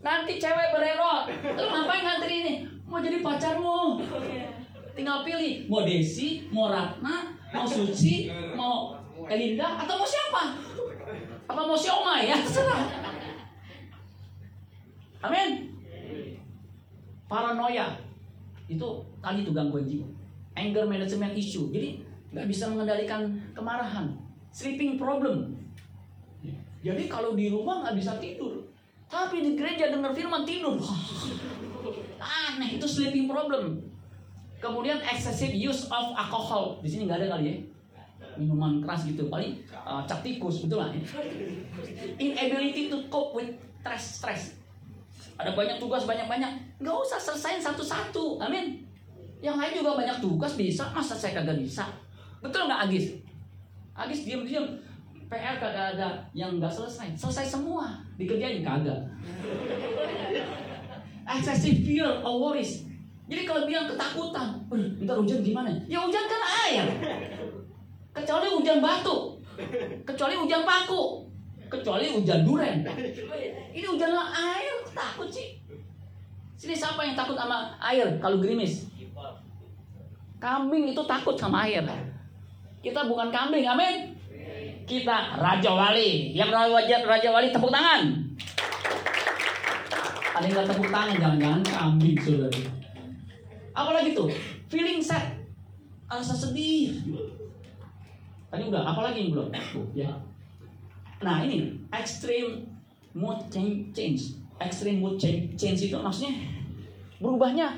nanti 0.00 0.38
cewek 0.38 0.70
bererot, 0.70 1.26
lu 1.58 1.66
ngapain 1.66 2.02
ngantri 2.06 2.34
ini? 2.46 2.54
Mau 2.86 3.02
jadi 3.02 3.18
pacarmu, 3.24 3.98
tinggal 4.92 5.24
pilih 5.24 5.66
mau 5.68 5.82
Desi, 5.84 6.48
mau 6.52 6.68
Ratna, 6.68 7.32
mau 7.52 7.64
Suci, 7.64 8.28
mau 8.56 8.96
Elinda, 9.28 9.80
atau 9.80 9.94
mau 9.96 10.08
siapa? 10.08 10.42
Apa 11.48 11.60
mau 11.64 11.76
Sioma 11.76 12.20
ya? 12.22 12.36
Terserah. 12.36 12.84
Amin. 15.22 15.72
Paranoia 17.30 17.96
itu 18.68 18.88
tadi 19.20 19.44
itu 19.44 19.52
gangguan 19.52 19.84
jiwa 19.84 20.08
anger 20.56 20.84
management 20.84 21.32
issue 21.36 21.68
jadi 21.68 22.00
nggak 22.32 22.48
bisa 22.48 22.68
mengendalikan 22.68 23.28
kemarahan 23.52 24.12
sleeping 24.52 24.96
problem 24.96 25.56
Jadi 26.82 27.06
kalau 27.06 27.38
di 27.38 27.46
rumah 27.46 27.86
nggak 27.86 27.94
bisa 27.94 28.18
tidur. 28.18 28.58
Tapi 29.06 29.38
di 29.38 29.54
gereja 29.54 29.94
dengar 29.94 30.10
firman 30.10 30.42
tidur. 30.42 30.74
Aneh, 32.18 32.74
itu 32.74 32.82
sleeping 32.82 33.30
problem. 33.30 33.78
Kemudian 34.62 35.02
excessive 35.02 35.50
use 35.50 35.90
of 35.90 36.14
alcohol. 36.14 36.78
Di 36.78 36.86
sini 36.86 37.10
nggak 37.10 37.18
ada 37.18 37.34
kali 37.34 37.44
ya. 37.50 37.54
Minuman 38.38 38.78
keras 38.78 39.02
gitu, 39.04 39.26
paling 39.26 39.58
uh, 39.74 40.06
cap 40.06 40.22
tikus, 40.22 40.62
betul 40.62 40.78
lah. 40.78 40.94
Ya? 40.94 41.02
Inability 42.16 42.86
to 42.86 43.02
cope 43.10 43.34
with 43.34 43.50
stress, 43.82 44.22
stress. 44.22 44.42
Ada 45.34 45.58
banyak 45.58 45.82
tugas 45.82 46.06
banyak-banyak, 46.06 46.78
nggak 46.78 46.96
usah 46.96 47.18
selesaiin 47.18 47.58
satu-satu. 47.58 48.38
Amin. 48.38 48.86
Yang 49.42 49.56
lain 49.58 49.72
juga 49.82 49.90
banyak 49.98 50.16
tugas 50.22 50.54
bisa, 50.54 50.86
masa 50.94 51.18
saya 51.18 51.42
kagak 51.42 51.58
bisa? 51.58 51.82
Betul 52.38 52.70
nggak 52.70 52.86
Agis? 52.86 53.18
Agis 53.98 54.22
diam-diam, 54.22 54.78
PR 55.26 55.58
kagak 55.58 55.98
ada 55.98 56.22
yang 56.30 56.62
nggak 56.62 56.70
selesai. 56.70 57.18
Selesai 57.18 57.58
semua. 57.58 57.98
Dikerjain 58.14 58.62
kagak. 58.62 59.02
Excessive 61.26 61.82
fear 61.82 62.08
or 62.22 62.38
worries. 62.38 62.91
Jadi 63.32 63.42
kalau 63.48 63.64
bilang 63.64 63.88
ketakutan, 63.88 64.60
ntar 65.00 65.16
hujan 65.16 65.40
gimana? 65.40 65.72
Ya 65.88 66.04
hujan 66.04 66.28
kan 66.28 66.42
air. 66.68 66.84
Kecuali 68.12 68.52
hujan 68.52 68.84
batu. 68.84 69.40
Kecuali 70.04 70.36
hujan 70.36 70.68
paku. 70.68 71.24
Kecuali 71.72 72.12
hujan 72.12 72.44
duren. 72.44 72.84
Ini 73.72 73.86
hujan 73.88 74.12
air, 74.12 74.76
takut 74.92 75.32
sih. 75.32 75.56
Sini 76.60 76.76
siapa 76.76 77.00
yang 77.08 77.16
takut 77.16 77.32
sama 77.32 77.72
air 77.80 78.20
kalau 78.20 78.36
gerimis? 78.36 78.84
Kambing 80.36 80.92
itu 80.92 81.02
takut 81.08 81.32
sama 81.40 81.64
air. 81.64 81.80
Kita 82.84 83.08
bukan 83.08 83.32
kambing, 83.32 83.64
amin 83.64 84.12
kita 84.82 85.38
Raja 85.38 85.70
Wali. 85.72 86.34
Yang 86.34 86.50
Raja, 86.52 86.96
Raja 87.06 87.28
Wali 87.32 87.48
tepuk 87.54 87.72
tangan. 87.72 88.02
Ada 90.32 90.44
yang 90.48 90.64
gak 90.64 90.68
tepuk 90.74 90.88
tangan, 90.90 91.14
jangan-jangan 91.16 91.62
kambing 91.64 92.16
saudara. 92.18 92.81
Apalagi 93.72 94.12
tuh, 94.12 94.28
feeling 94.68 95.00
sad, 95.00 95.36
rasa 96.08 96.36
sedih. 96.36 97.00
Tadi 98.52 98.62
udah, 98.68 98.84
apalagi 98.84 99.28
yang 99.28 99.30
belum? 99.32 99.48
ya. 99.96 100.12
Nah 101.24 101.40
ini 101.44 101.80
extreme 101.88 102.68
mood 103.16 103.40
change. 103.48 104.36
Extreme 104.60 105.00
mood 105.00 105.16
change, 105.16 105.56
change 105.56 105.88
itu 105.88 105.96
maksudnya 105.96 106.36
berubahnya 107.18 107.72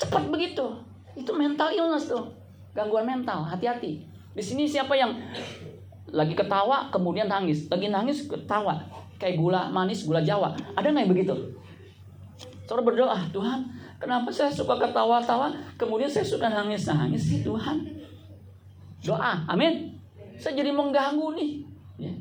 cepat 0.00 0.32
begitu. 0.32 0.64
Itu 1.12 1.36
mental 1.36 1.68
illness 1.76 2.08
tuh, 2.08 2.32
gangguan 2.72 3.04
mental. 3.04 3.44
Hati-hati. 3.44 4.08
Di 4.32 4.42
sini 4.42 4.64
siapa 4.64 4.96
yang 4.96 5.12
lagi 6.10 6.34
ketawa 6.34 6.90
kemudian 6.90 7.30
nangis 7.30 7.70
lagi 7.70 7.86
nangis 7.86 8.26
ketawa 8.26 8.82
kayak 9.16 9.38
gula 9.38 9.70
manis 9.70 10.02
gula 10.02 10.18
jawa 10.18 10.58
ada 10.74 10.90
nggak 10.90 11.06
yang 11.06 11.12
begitu 11.14 11.34
saudara 12.66 12.82
berdoa 12.82 13.18
Tuhan 13.30 13.60
kenapa 14.00 14.32
saya 14.32 14.48
suka 14.48 14.80
ketawa-tawa 14.80 15.52
kemudian 15.76 16.08
saya 16.08 16.24
suka 16.24 16.48
nangis 16.48 16.88
nangis 16.88 17.20
sih 17.28 17.44
Tuhan 17.44 17.84
doa 19.04 19.44
amin 19.44 19.92
saya 20.40 20.56
jadi 20.56 20.72
mengganggu 20.72 21.36
nih 21.36 21.50
ya. 22.00 22.12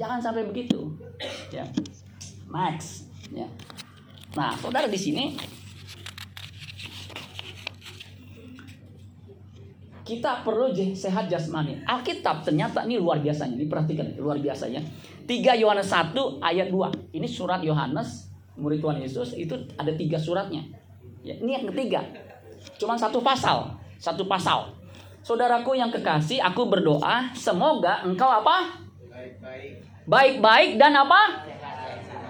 jangan 0.00 0.18
sampai 0.24 0.48
begitu 0.48 0.88
ya 1.52 1.68
Max 2.48 3.04
ya 3.28 3.44
nah 4.32 4.56
saudara 4.56 4.88
di 4.88 4.96
sini 4.96 5.36
kita 10.08 10.40
perlu 10.40 10.72
sehat 10.96 11.28
jasmani. 11.28 11.84
Alkitab 11.84 12.40
ternyata 12.40 12.80
ini 12.88 12.96
luar 12.96 13.20
biasanya. 13.20 13.60
Ini 13.60 13.68
perhatikan, 13.68 14.16
luar 14.16 14.40
biasanya. 14.40 14.80
3 15.28 15.60
Yohanes 15.60 15.92
1 15.92 16.16
ayat 16.40 16.72
2. 16.72 17.12
Ini 17.12 17.28
surat 17.28 17.60
Yohanes, 17.60 18.32
murid 18.56 18.80
Tuhan 18.80 19.04
Yesus, 19.04 19.36
itu 19.36 19.52
ada 19.76 19.92
tiga 19.92 20.16
suratnya. 20.16 20.64
Ya, 21.22 21.34
ini 21.38 21.58
yang 21.58 21.66
ketiga. 21.72 22.02
Cuman 22.78 22.98
satu 22.98 23.22
pasal. 23.22 23.74
Satu 23.98 24.26
pasal. 24.26 24.70
Saudaraku 25.22 25.74
yang 25.74 25.90
kekasih, 25.90 26.40
aku 26.40 26.70
berdoa, 26.70 27.28
semoga 27.34 28.06
engkau 28.06 28.30
apa? 28.30 28.80
Baik-baik 30.08 30.78
dan 30.80 30.94
apa? 30.94 31.44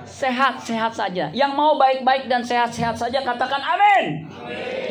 Sehat-sehat 0.09 0.96
saja. 0.96 1.31
Yang 1.31 1.53
mau 1.53 1.77
baik-baik 1.77 2.27
dan 2.27 2.40
sehat-sehat 2.42 2.96
saja, 2.96 3.22
katakan 3.22 3.61
amin. 3.61 4.24
amin 4.27 4.88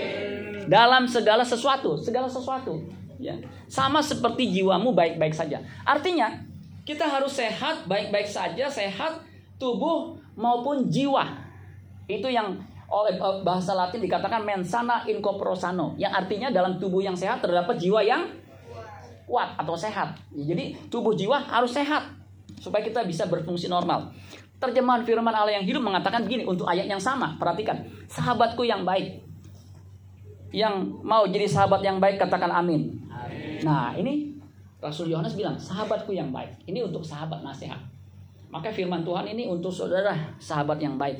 dalam 0.67 1.07
segala 1.07 1.41
sesuatu, 1.47 1.95
segala 1.97 2.27
sesuatu. 2.27 2.83
Ya. 3.17 3.33
Sama 3.71 4.03
seperti 4.03 4.51
jiwamu 4.51 4.93
baik-baik 4.93 5.33
saja. 5.33 5.63
Artinya, 5.87 6.43
kita 6.83 7.07
harus 7.07 7.33
sehat, 7.33 7.87
baik-baik 7.87 8.27
saja, 8.27 8.67
sehat 8.67 9.23
tubuh 9.57 10.19
maupun 10.37 10.91
jiwa. 10.91 11.23
Itu 12.05 12.29
yang 12.29 12.59
oleh 12.87 13.19
eh, 13.19 13.37
bahasa 13.43 13.75
Latin 13.75 13.99
dikatakan 13.99 14.47
mensana 14.47 15.03
in 15.05 15.19
corpore 15.19 15.55
sano, 15.55 15.93
yang 15.99 16.15
artinya 16.15 16.47
dalam 16.47 16.79
tubuh 16.79 17.03
yang 17.03 17.15
sehat 17.15 17.43
terdapat 17.43 17.75
jiwa 17.75 17.99
yang 18.03 18.31
kuat 19.27 19.59
atau 19.59 19.75
sehat. 19.75 20.15
Jadi 20.31 20.87
tubuh 20.87 21.11
jiwa 21.11 21.35
harus 21.51 21.75
sehat 21.75 22.07
supaya 22.63 22.81
kita 22.81 23.03
bisa 23.03 23.27
berfungsi 23.27 23.67
normal. 23.67 24.09
Terjemahan 24.57 25.05
firman 25.05 25.35
Allah 25.35 25.59
yang 25.59 25.67
hidup 25.67 25.85
mengatakan 25.85 26.25
begini 26.25 26.47
untuk 26.47 26.65
ayat 26.65 26.89
yang 26.89 26.97
sama. 26.97 27.37
Perhatikan, 27.37 27.85
sahabatku 28.09 28.65
yang 28.65 28.81
baik, 28.81 29.21
yang 30.55 30.87
mau 31.03 31.27
jadi 31.27 31.45
sahabat 31.45 31.83
yang 31.83 31.99
baik 31.99 32.17
katakan 32.17 32.49
amin. 32.49 32.95
amin. 33.11 33.61
Nah 33.61 33.93
ini 33.93 34.33
Rasul 34.79 35.11
Yohanes 35.11 35.35
bilang 35.35 35.59
sahabatku 35.59 36.15
yang 36.15 36.31
baik. 36.31 36.57
Ini 36.65 36.87
untuk 36.87 37.03
sahabat 37.03 37.43
nasihat. 37.43 37.77
Maka 38.47 38.71
firman 38.71 39.03
Tuhan 39.03 39.27
ini 39.27 39.45
untuk 39.51 39.69
saudara 39.69 40.15
sahabat 40.39 40.79
yang 40.79 40.95
baik. 40.95 41.19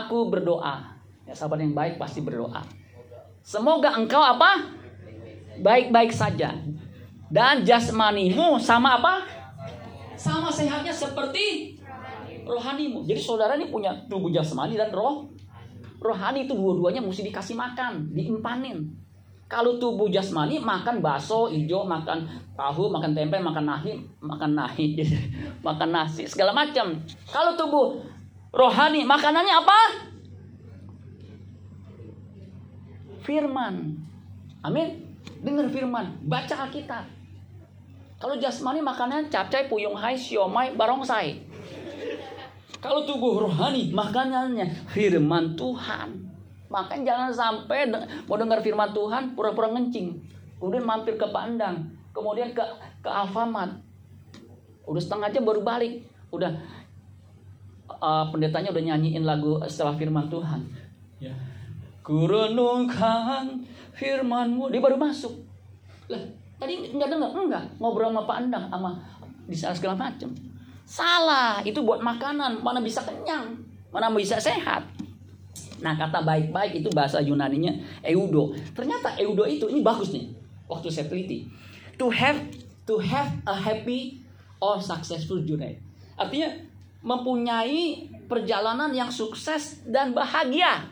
Aku 0.00 0.32
berdoa. 0.32 0.96
Ya 1.28 1.36
sahabat 1.36 1.60
yang 1.60 1.76
baik 1.76 2.00
pasti 2.00 2.24
berdoa. 2.24 2.64
Semoga 3.44 3.92
engkau 3.98 4.24
apa? 4.24 4.72
Baik-baik 5.60 6.14
saja. 6.14 6.56
Dan 7.28 7.64
jasmanimu 7.64 8.56
sama 8.56 8.96
apa? 9.00 9.24
Sama 10.16 10.48
sehatnya 10.48 10.92
seperti 10.92 11.76
rohanimu. 12.48 13.04
Jadi 13.04 13.20
saudara 13.20 13.56
ini 13.56 13.68
punya 13.68 13.92
tubuh 14.08 14.32
jasmani 14.32 14.76
dan 14.76 14.92
roh 14.92 15.28
rohani 16.02 16.44
itu 16.50 16.52
dua-duanya 16.58 16.98
mesti 16.98 17.22
dikasih 17.22 17.54
makan, 17.54 18.10
diimpanin. 18.10 18.90
Kalau 19.46 19.76
tubuh 19.76 20.08
jasmani 20.08 20.58
makan 20.58 21.04
bakso 21.04 21.52
hijau, 21.52 21.84
makan 21.84 22.24
tahu, 22.56 22.88
makan 22.88 23.12
tempe, 23.12 23.36
makan 23.36 23.68
nahi, 23.68 24.00
makan 24.18 24.56
nahi, 24.56 24.96
makan 25.66 25.88
nasi, 25.92 26.24
segala 26.24 26.56
macam. 26.56 26.96
Kalau 27.28 27.52
tubuh 27.54 28.00
rohani 28.52 29.02
makanannya 29.08 29.54
apa? 29.56 29.80
Firman. 33.24 33.96
Amin. 34.62 34.88
Dengar 35.42 35.66
firman, 35.74 36.22
baca 36.22 36.54
Alkitab. 36.68 37.02
Kalau 38.22 38.38
jasmani 38.38 38.78
makanannya 38.78 39.26
capcay, 39.26 39.66
puyung 39.66 39.98
hai, 39.98 40.14
siomay, 40.14 40.78
barongsai. 40.78 41.42
Kalau 42.78 43.02
tubuh 43.02 43.42
rohani, 43.42 43.90
makanannya 43.90 44.86
firman 44.94 45.58
Tuhan. 45.58 46.30
Makan 46.70 46.98
jangan 47.02 47.34
sampai 47.34 47.90
mau 48.30 48.38
dengar 48.38 48.62
firman 48.62 48.94
Tuhan 48.94 49.34
pura-pura 49.34 49.74
ngencing. 49.74 50.14
Kemudian 50.62 50.86
mampir 50.86 51.18
ke 51.18 51.26
Pandang, 51.34 51.90
kemudian 52.14 52.54
ke 52.54 52.62
ke 53.02 53.10
Alfamart. 53.10 53.82
Udah 54.86 55.02
setengah 55.02 55.34
jam 55.34 55.42
baru 55.42 55.62
balik. 55.66 56.06
Udah 56.30 56.54
uh, 58.02 58.26
pendetanya 58.34 58.74
udah 58.74 58.82
nyanyiin 58.82 59.22
lagu 59.22 59.62
setelah 59.70 59.94
firman 59.94 60.26
Tuhan. 60.26 60.60
Ya. 61.22 61.30
Kurenungkan 62.02 63.62
firmanmu. 63.94 64.74
Dia 64.74 64.82
baru 64.82 64.98
masuk. 64.98 65.30
Lah, 66.10 66.18
tadi 66.58 66.90
nggak 66.90 67.08
dengar? 67.08 67.30
Enggak. 67.30 67.64
Ngobrol 67.78 68.10
sama 68.10 68.26
Pak 68.26 68.36
Andang 68.42 68.66
sama 68.66 68.90
di 69.46 69.54
segala 69.54 69.94
macam. 69.94 70.34
Salah, 70.82 71.62
itu 71.62 71.78
buat 71.80 72.02
makanan, 72.02 72.60
mana 72.60 72.82
bisa 72.82 73.00
kenyang, 73.06 73.54
mana 73.94 74.10
bisa 74.12 74.36
sehat. 74.36 74.82
Nah, 75.80 75.94
kata 75.98 76.22
baik-baik 76.22 76.84
itu 76.84 76.90
bahasa 76.92 77.22
Yunaninya 77.22 77.74
eudo. 78.06 78.54
Ternyata 78.74 79.16
eudo 79.18 79.46
itu 79.46 79.66
ini 79.70 79.80
bagus 79.80 80.14
nih. 80.14 80.30
Waktu 80.66 80.88
saya 80.90 81.06
teliti. 81.10 81.46
To 81.96 82.10
have 82.10 82.38
to 82.86 82.98
have 83.02 83.30
a 83.46 83.54
happy 83.54 84.22
or 84.62 84.78
successful 84.78 85.42
journey. 85.42 85.78
Artinya 86.14 86.71
mempunyai 87.02 88.08
perjalanan 88.30 88.94
yang 88.94 89.10
sukses 89.10 89.82
dan 89.84 90.14
bahagia. 90.16 90.88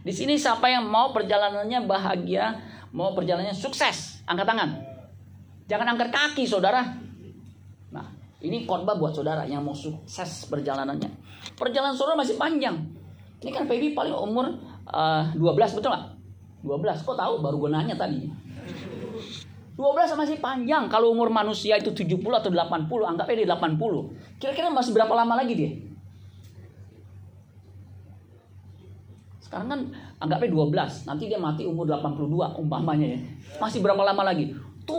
Di 0.00 0.10
sini 0.10 0.40
siapa 0.40 0.66
yang 0.66 0.88
mau 0.88 1.12
perjalanannya 1.12 1.84
bahagia, 1.84 2.56
mau 2.96 3.12
perjalanannya 3.12 3.54
sukses? 3.54 4.24
Angkat 4.24 4.46
tangan. 4.48 4.70
Jangan 5.68 5.86
angkat 5.94 6.08
kaki, 6.10 6.48
saudara. 6.48 6.82
Ini 8.40 8.64
khotbah 8.64 8.96
buat 8.96 9.12
saudara 9.12 9.44
yang 9.44 9.60
mau 9.60 9.76
sukses 9.76 10.48
perjalanannya. 10.48 11.12
Perjalanan 11.60 11.92
saudara 11.92 12.16
masih 12.16 12.40
panjang. 12.40 12.72
Ini 13.44 13.52
kan 13.52 13.68
baby 13.68 13.92
paling 13.92 14.16
umur 14.16 14.56
uh, 14.88 15.28
eh, 15.28 15.36
12 15.36 15.76
betul 15.76 15.92
nggak? 15.92 16.04
12. 16.64 17.04
Kok 17.04 17.16
tahu? 17.20 17.34
Baru 17.44 17.56
gue 17.60 17.70
nanya 17.72 17.96
tadi. 18.00 18.32
12 19.80 19.80
12 19.80 20.20
masih 20.20 20.36
panjang. 20.44 20.92
Kalau 20.92 21.16
umur 21.16 21.32
manusia 21.32 21.80
itu 21.80 21.96
70 21.96 22.20
atau 22.36 22.52
80, 22.52 23.16
anggapnya 23.16 23.36
dia 23.40 23.48
80. 23.48 24.12
Kira-kira 24.36 24.68
masih 24.68 24.92
berapa 24.92 25.12
lama 25.16 25.40
lagi 25.40 25.56
dia? 25.56 25.72
Sekarang 29.40 29.72
kan 29.72 29.80
anggapnya 30.20 30.52
12, 30.52 31.08
nanti 31.08 31.32
dia 31.32 31.40
mati 31.40 31.64
umur 31.64 31.88
82 31.88 32.60
umpamanya 32.60 33.16
ya. 33.16 33.18
Masih 33.56 33.80
berapa 33.80 34.04
lama 34.04 34.20
lagi? 34.20 34.52
70. 34.84 34.92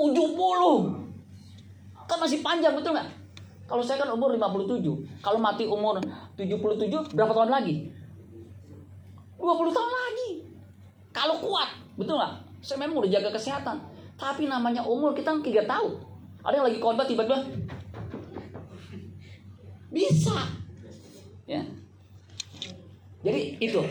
Kan 2.09 2.17
masih 2.17 2.41
panjang 2.41 2.73
betul 2.73 2.97
nggak? 2.97 3.21
Kalau 3.69 3.85
saya 3.85 4.01
kan 4.01 4.09
umur 4.11 4.33
57. 4.33 4.81
Kalau 5.21 5.37
mati 5.37 5.69
umur 5.69 6.01
77 6.35 7.13
berapa 7.13 7.31
tahun 7.37 7.53
lagi? 7.53 7.85
20 9.37 9.77
tahun 9.77 9.91
lagi. 9.93 10.29
Kalau 11.13 11.37
kuat, 11.37 11.69
betul 12.01 12.17
nggak? 12.17 12.33
Saya 12.61 12.77
memang 12.81 13.05
udah 13.05 13.09
jaga 13.09 13.29
kesehatan. 13.33 13.90
Tapi 14.21 14.45
namanya 14.45 14.85
umur 14.85 15.17
kita 15.17 15.33
kan 15.33 15.41
tiga 15.41 15.65
tahun. 15.65 15.97
Ada 16.45 16.61
yang 16.61 16.67
lagi 16.69 16.77
khotbah 16.77 17.09
tiba-tiba 17.09 17.41
bisa. 19.91 20.37
Ya. 21.49 21.65
Jadi 23.21 23.57
itu 23.59 23.81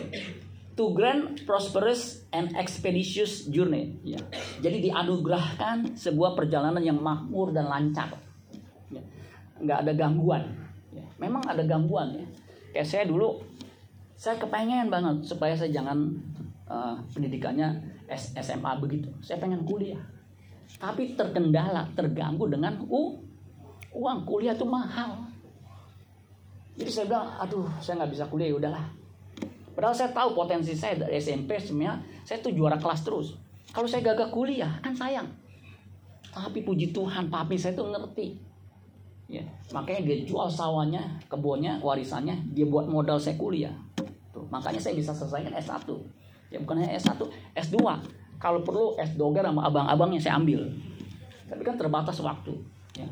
to 0.75 0.97
grant 0.97 1.45
prosperous 1.45 2.25
and 2.31 2.55
expeditious 2.55 3.51
journey. 3.51 3.99
Ya. 4.07 4.23
Jadi 4.63 4.87
dianugerahkan 4.91 5.99
sebuah 5.99 6.39
perjalanan 6.39 6.81
yang 6.81 7.03
makmur 7.03 7.51
dan 7.51 7.67
lancar. 7.67 8.15
Ya. 8.89 9.03
Nggak 9.61 9.79
ada 9.87 9.93
gangguan. 9.99 10.43
Ya. 10.95 11.05
Memang 11.19 11.43
ada 11.45 11.67
gangguan 11.67 12.17
ya. 12.17 12.27
Kayak 12.71 12.87
saya 12.87 13.05
dulu, 13.11 13.43
saya 14.15 14.39
kepengen 14.39 14.89
banget 14.95 15.27
supaya 15.27 15.59
saya 15.59 15.75
jangan 15.75 16.17
uh, 16.71 16.97
pendidikannya 17.13 17.83
SMA 18.15 18.73
begitu. 18.79 19.11
Saya 19.21 19.43
pengen 19.43 19.67
kuliah. 19.67 20.01
Tapi 20.77 21.19
terkendala, 21.19 21.89
terganggu 21.97 22.47
dengan 22.47 22.79
uh, 22.87 23.11
uang 23.97 24.19
kuliah 24.23 24.55
itu 24.55 24.69
mahal. 24.69 25.27
Jadi 26.79 26.91
saya 26.93 27.07
bilang, 27.11 27.29
aduh 27.41 27.67
saya 27.83 28.05
nggak 28.05 28.13
bisa 28.15 28.25
kuliah, 28.31 28.55
ya 28.55 28.57
udahlah 28.57 29.01
Padahal 29.81 29.97
saya 29.97 30.11
tahu 30.13 30.37
potensi 30.37 30.77
saya 30.77 31.01
dari 31.01 31.17
SMP 31.17 31.57
sebenarnya 31.57 32.05
saya 32.27 32.45
tuh 32.45 32.53
juara 32.53 32.77
kelas 32.77 33.01
terus. 33.01 33.33
Kalau 33.73 33.89
saya 33.89 34.13
gagal 34.13 34.29
kuliah 34.29 34.77
kan 34.85 34.93
sayang. 34.93 35.25
Tapi 36.31 36.61
puji 36.61 36.93
Tuhan 36.93 37.33
papi 37.33 37.57
saya 37.57 37.73
tuh 37.73 37.89
ngerti. 37.89 38.37
Ya, 39.31 39.41
makanya 39.71 40.11
dia 40.11 40.27
jual 40.27 40.51
sawahnya, 40.51 41.01
kebunnya, 41.31 41.79
warisannya, 41.79 42.51
dia 42.51 42.67
buat 42.67 42.91
modal 42.91 43.17
saya 43.17 43.39
kuliah. 43.39 43.71
Tuh, 44.35 44.45
makanya 44.51 44.83
saya 44.83 44.99
bisa 44.99 45.15
selesaikan 45.15 45.55
S1. 45.55 45.87
Ya 46.53 46.59
bukan 46.61 46.83
hanya 46.83 46.99
S1, 46.99 47.17
S2. 47.55 47.79
Kalau 48.41 48.65
perlu 48.65 48.97
S 48.97 49.21
doger 49.21 49.45
sama 49.45 49.69
abang-abangnya 49.69 50.17
saya 50.17 50.41
ambil. 50.41 50.65
Tapi 51.45 51.61
kan 51.61 51.77
terbatas 51.77 52.17
waktu. 52.25 52.57
Ya. 52.97 53.05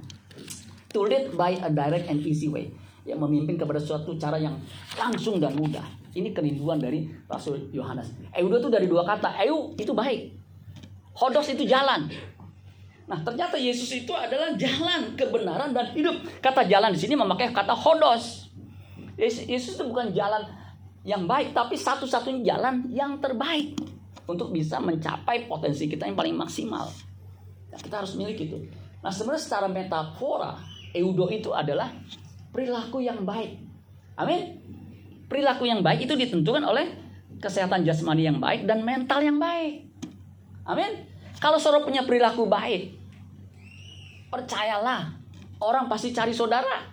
To 0.97 1.05
lead 1.05 1.37
by 1.37 1.53
a 1.61 1.69
direct 1.69 2.09
and 2.09 2.25
easy 2.25 2.49
way. 2.49 2.73
Ya, 3.05 3.13
memimpin 3.13 3.61
kepada 3.61 3.77
suatu 3.77 4.17
cara 4.17 4.41
yang 4.41 4.57
langsung 4.97 5.37
dan 5.37 5.53
mudah. 5.53 5.85
Ini 6.17 6.33
kerinduan 6.33 6.81
dari 6.81 7.05
Rasul 7.29 7.69
Yohanes. 7.77 8.09
Eudo 8.33 8.57
itu 8.57 8.69
dari 8.73 8.89
dua 8.89 9.05
kata. 9.05 9.37
Eu 9.45 9.77
itu 9.77 9.93
baik. 9.93 10.33
Hodos 11.13 11.53
itu 11.53 11.69
jalan. 11.69 12.09
Nah, 13.05 13.21
ternyata 13.21 13.61
Yesus 13.61 13.89
itu 13.93 14.13
adalah 14.17 14.57
jalan 14.57 15.13
kebenaran 15.13 15.77
dan 15.77 15.93
hidup. 15.93 16.25
Kata 16.41 16.65
jalan 16.65 16.93
di 16.97 17.01
sini 17.01 17.17
memakai 17.17 17.53
kata 17.53 17.77
hodos. 17.77 18.49
Yesus 19.21 19.77
itu 19.77 19.85
bukan 19.85 20.09
jalan 20.13 20.45
yang 21.05 21.25
baik, 21.29 21.53
tapi 21.53 21.77
satu-satunya 21.77 22.57
jalan 22.57 22.85
yang 22.93 23.17
terbaik 23.21 23.88
untuk 24.29 24.53
bisa 24.53 24.77
mencapai 24.77 25.49
potensi 25.49 25.89
kita 25.89 26.05
yang 26.05 26.15
paling 26.15 26.37
maksimal. 26.37 26.93
Nah, 27.73 27.81
kita 27.81 28.05
harus 28.05 28.13
miliki 28.15 28.53
itu. 28.53 28.61
Nah, 29.01 29.09
sebenarnya 29.09 29.43
secara 29.43 29.67
metafora, 29.73 30.61
eudo 30.93 31.33
itu 31.33 31.49
adalah 31.57 31.89
perilaku 32.53 33.01
yang 33.01 33.25
baik. 33.25 33.57
Amin. 34.21 34.61
Perilaku 35.33 35.65
yang 35.65 35.81
baik 35.81 36.05
itu 36.05 36.13
ditentukan 36.13 36.61
oleh 36.61 36.93
kesehatan 37.41 37.89
jasmani 37.89 38.29
yang 38.29 38.37
baik 38.37 38.69
dan 38.69 38.85
mental 38.85 39.25
yang 39.25 39.41
baik. 39.41 39.89
Amin. 40.69 41.09
Kalau 41.41 41.57
saudara 41.57 41.87
punya 41.87 42.05
perilaku 42.05 42.45
baik, 42.45 42.99
percayalah 44.29 45.17
orang 45.63 45.89
pasti 45.89 46.13
cari 46.13 46.35
saudara. 46.35 46.85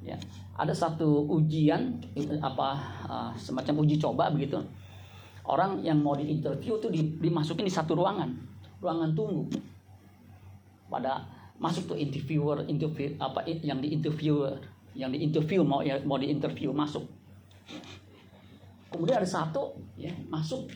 Ya, 0.00 0.16
ada 0.56 0.72
satu 0.72 1.28
ujian 1.28 2.00
apa 2.40 2.70
uh, 3.06 3.30
semacam 3.36 3.84
uji 3.84 4.00
coba 4.00 4.32
begitu. 4.32 4.58
Orang 5.44 5.80
yang 5.80 6.04
mau 6.04 6.12
diinterview 6.14 6.78
tuh 6.78 6.92
dimasukin 6.92 7.64
di 7.64 7.72
satu 7.72 7.96
ruangan, 7.96 8.28
ruangan 8.78 9.10
tunggu. 9.16 9.48
Pada 10.90 11.24
masuk 11.60 11.94
tuh 11.94 11.98
interviewer, 11.98 12.64
interview 12.66 13.14
apa 13.20 13.44
yang 13.46 13.78
di 13.84 13.92
interviewer 13.92 14.56
yang 14.96 15.14
diinterview 15.14 15.62
mau 15.62 15.80
ya 15.84 16.00
mau 16.02 16.18
diinterview 16.18 16.74
masuk. 16.74 17.06
Kemudian 18.90 19.22
ada 19.22 19.28
satu 19.28 19.70
ya 19.94 20.10
masuk. 20.26 20.66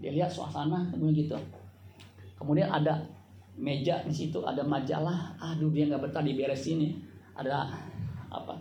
Dia 0.00 0.12
lihat 0.16 0.32
suasana 0.32 0.88
kemudian 0.90 1.28
gitu. 1.28 1.36
Kemudian 2.40 2.72
ada 2.72 3.04
meja 3.56 4.00
di 4.04 4.14
situ 4.16 4.40
ada 4.44 4.64
majalah. 4.64 5.36
Aduh 5.38 5.68
dia 5.68 5.88
nggak 5.88 6.08
betah 6.08 6.24
diberesin 6.24 6.80
ini. 6.80 6.88
Ada 7.36 7.68
apa 8.32 8.56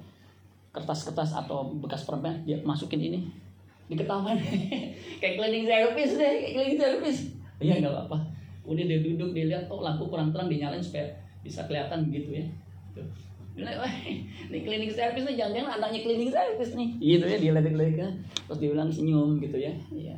kertas-kertas 0.75 1.31
atau 1.31 1.71
bekas 1.79 2.03
permen 2.03 2.43
dia 2.43 2.59
masukin 2.67 2.99
ini 2.99 3.44
diketahuan 3.85 4.37
kayak 5.21 5.33
cleaning 5.37 5.65
service 5.69 6.13
deh 6.17 6.33
kayak 6.41 6.53
cleaning 6.57 6.79
service. 6.79 7.19
Iya 7.61 7.85
nggak 7.85 7.93
apa-apa. 7.93 8.17
Kemudian 8.65 8.87
dia 8.89 8.99
duduk 9.05 9.29
dia 9.37 9.45
lihat 9.45 9.69
oh 9.69 9.85
lampu 9.85 10.09
kurang 10.09 10.33
terang 10.33 10.49
dinyalain 10.49 10.81
supaya 10.81 11.05
bisa 11.45 11.69
kelihatan 11.69 12.09
gitu 12.09 12.33
ya. 12.33 12.45
Tuh. 12.97 13.05
Ini 14.51 14.59
cleaning 14.67 14.91
service 14.91 15.23
nih 15.23 15.35
jangan-jangan 15.39 15.79
anaknya 15.79 15.99
cleaning 16.01 16.31
service 16.33 16.73
nih. 16.73 16.89
Gitu 16.97 17.25
ya 17.29 17.37
dia 17.37 17.51
lihat 17.53 17.95
kan. 17.95 18.13
Terus 18.49 18.57
dia 18.59 18.69
bilang 18.73 18.89
senyum 18.89 19.37
gitu 19.39 19.57
ya. 19.57 19.73
Iya. 19.93 20.17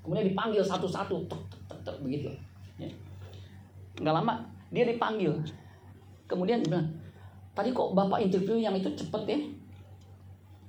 kemudian 0.00 0.32
dipanggil 0.32 0.64
satu-satu 0.64 1.28
tuk, 1.28 1.42
tuk, 1.68 1.78
tuk, 1.84 1.96
begitu. 2.00 2.32
Ya. 2.80 2.88
nggak 4.00 4.14
lama 4.16 4.40
dia 4.72 4.88
dipanggil. 4.88 5.34
Kemudian 6.24 6.64
dia 6.64 6.72
bilang 6.72 6.88
tadi 7.52 7.74
kok 7.74 7.92
bapak 7.92 8.24
interview 8.24 8.56
yang 8.56 8.72
itu 8.72 8.88
cepet 8.96 9.22
ya 9.28 9.38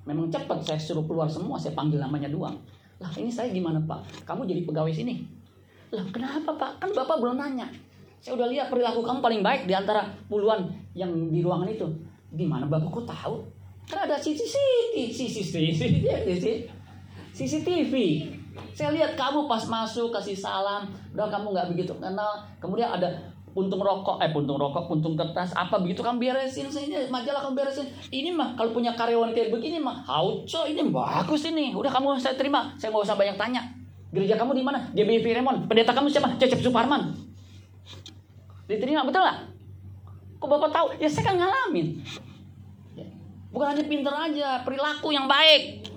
memang 0.02 0.30
cepet 0.30 0.58
saya 0.66 0.78
suruh 0.78 1.06
keluar 1.06 1.30
semua 1.30 1.58
saya 1.58 1.74
panggil 1.74 2.02
namanya 2.02 2.26
doang. 2.30 2.58
Lah 3.02 3.10
ini 3.18 3.30
saya 3.30 3.50
gimana 3.50 3.82
pak? 3.82 4.22
Kamu 4.22 4.46
jadi 4.46 4.62
pegawai 4.62 4.94
sini? 4.94 5.22
Lah 5.90 6.06
kenapa 6.10 6.54
pak? 6.54 6.70
Kan 6.78 6.90
bapak 6.94 7.18
belum 7.18 7.38
nanya. 7.38 7.66
Saya 8.22 8.38
udah 8.38 8.46
lihat 8.46 8.70
perilaku 8.70 9.02
kamu 9.02 9.18
paling 9.18 9.42
baik 9.42 9.66
di 9.66 9.74
antara 9.74 10.06
puluhan 10.30 10.70
yang 10.94 11.10
di 11.30 11.42
ruangan 11.42 11.66
itu. 11.66 11.90
Gimana 12.30 12.70
bapak? 12.70 12.88
Kok 12.88 13.06
tahu? 13.06 13.36
Kan 13.90 14.06
ada 14.06 14.14
CCTV, 14.14 15.10
CCTV, 15.10 15.80
CCTV. 17.34 17.94
Saya 18.76 18.92
lihat 18.94 19.18
kamu 19.18 19.48
pas 19.48 19.64
masuk 19.66 20.12
kasih 20.12 20.36
salam, 20.36 20.86
udah 21.16 21.26
kamu 21.28 21.50
nggak 21.50 21.68
begitu 21.74 21.92
kenal. 21.98 22.46
Kemudian 22.60 22.94
ada 22.94 23.31
puntung 23.52 23.84
rokok, 23.84 24.20
eh 24.24 24.32
puntung 24.32 24.56
rokok, 24.56 24.88
puntung 24.88 25.14
kertas, 25.16 25.52
apa 25.52 25.76
begitu 25.80 26.00
kamu 26.00 26.18
beresin 26.20 26.72
saya 26.72 27.04
majalah 27.12 27.44
kamu 27.44 27.60
beresin. 27.60 27.86
Ini 28.08 28.32
mah 28.32 28.56
kalau 28.56 28.72
punya 28.72 28.96
karyawan 28.96 29.36
kayak 29.36 29.52
begini 29.52 29.76
mah, 29.76 30.04
hauco 30.08 30.64
ini 30.64 30.80
bagus 30.88 31.44
ini. 31.48 31.76
Udah 31.76 31.92
kamu 31.92 32.16
saya 32.16 32.34
terima, 32.34 32.72
saya 32.80 32.90
nggak 32.92 33.04
usah 33.04 33.16
banyak 33.16 33.36
tanya. 33.36 33.62
Gereja 34.12 34.36
kamu 34.36 34.52
di 34.52 34.64
mana? 34.64 34.92
GBI 34.92 35.24
Firemon. 35.24 35.64
Pendeta 35.64 35.96
kamu 35.96 36.12
siapa? 36.12 36.36
Cecep 36.36 36.60
Suparman. 36.60 37.16
Diterima 38.68 39.08
betul 39.08 39.24
nggak? 39.24 39.38
Kok 40.36 40.48
bapak 40.48 40.70
tahu? 40.72 40.86
Ya 41.00 41.08
saya 41.08 41.32
kan 41.32 41.36
ngalamin. 41.40 42.00
Ya. 42.92 43.08
Bukan 43.48 43.66
hanya 43.72 43.84
pinter 43.88 44.12
aja, 44.12 44.60
perilaku 44.64 45.16
yang 45.16 45.24
baik. 45.24 45.88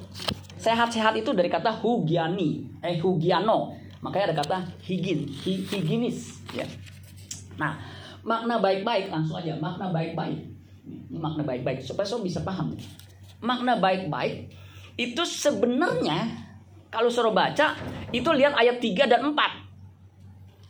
Sehat-sehat 0.56 1.16
itu 1.20 1.32
dari 1.36 1.52
kata 1.52 1.76
hugiani, 1.84 2.64
eh 2.80 2.96
hugiano. 3.04 3.76
Makanya 4.00 4.32
ada 4.32 4.36
kata 4.44 4.58
higin, 4.86 5.28
hi, 5.28 5.66
higinis. 5.66 6.40
Ya. 6.56 6.64
Nah, 7.56 7.80
makna 8.26 8.60
baik-baik 8.60 9.12
langsung 9.12 9.40
aja, 9.40 9.56
makna 9.60 9.92
baik-baik. 9.94 10.40
Makna 11.10 11.42
baik-baik 11.46 11.82
supaya 11.82 12.06
so 12.06 12.20
bisa 12.22 12.44
paham. 12.44 12.76
Makna 13.42 13.80
baik-baik 13.80 14.52
itu 14.96 15.24
sebenarnya 15.28 16.32
kalau 16.88 17.12
suruh 17.12 17.36
baca 17.36 17.76
itu 18.16 18.30
lihat 18.32 18.56
ayat 18.56 18.80
3 18.80 19.12
dan 19.12 19.22
4. 19.36 19.36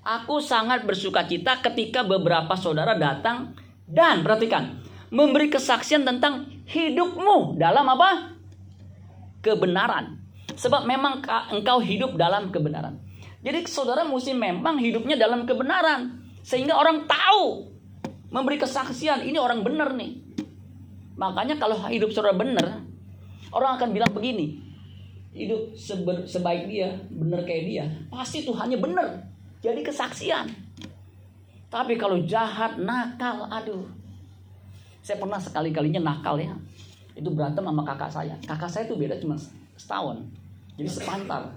Aku 0.06 0.38
sangat 0.42 0.86
bersuka 0.86 1.26
cita 1.26 1.62
ketika 1.62 2.06
beberapa 2.06 2.54
saudara 2.58 2.94
datang 2.98 3.58
dan 3.86 4.22
perhatikan 4.22 4.82
memberi 5.10 5.50
kesaksian 5.50 6.06
tentang 6.06 6.50
hidupmu 6.70 7.58
dalam 7.58 7.86
apa? 7.90 8.38
Kebenaran. 9.42 10.22
Sebab 10.58 10.86
memang 10.90 11.22
engkau 11.54 11.82
hidup 11.82 12.18
dalam 12.18 12.50
kebenaran. 12.50 12.98
Jadi 13.46 13.66
saudara 13.70 14.02
mesti 14.02 14.34
memang 14.34 14.82
hidupnya 14.82 15.18
dalam 15.22 15.46
kebenaran 15.46 16.25
sehingga 16.46 16.78
orang 16.78 17.10
tahu 17.10 17.74
memberi 18.30 18.62
kesaksian 18.62 19.26
ini 19.26 19.42
orang 19.42 19.66
benar 19.66 19.98
nih. 19.98 20.22
Makanya 21.18 21.58
kalau 21.58 21.82
hidup 21.90 22.14
saudara 22.14 22.38
benar, 22.38 22.86
orang 23.50 23.82
akan 23.82 23.90
bilang 23.90 24.14
begini, 24.14 24.62
hidup 25.34 25.74
sebaik 26.30 26.70
dia, 26.70 26.94
benar 27.10 27.42
kayak 27.42 27.64
dia, 27.66 27.86
pasti 28.14 28.46
Tuhannya 28.46 28.78
benar. 28.78 29.26
jadi 29.66 29.82
kesaksian. 29.82 30.46
Tapi 31.74 31.98
kalau 31.98 32.22
jahat, 32.22 32.78
nakal, 32.78 33.50
aduh. 33.50 33.90
Saya 35.02 35.18
pernah 35.18 35.42
sekali-kalinya 35.42 35.98
nakal 35.98 36.38
ya. 36.38 36.54
Itu 37.18 37.34
berantem 37.34 37.66
sama 37.66 37.82
kakak 37.82 38.12
saya. 38.14 38.38
Kakak 38.46 38.70
saya 38.70 38.86
itu 38.86 38.94
beda 38.94 39.18
cuma 39.18 39.34
setahun. 39.74 40.22
Jadi 40.78 40.86
sepantar. 40.86 41.50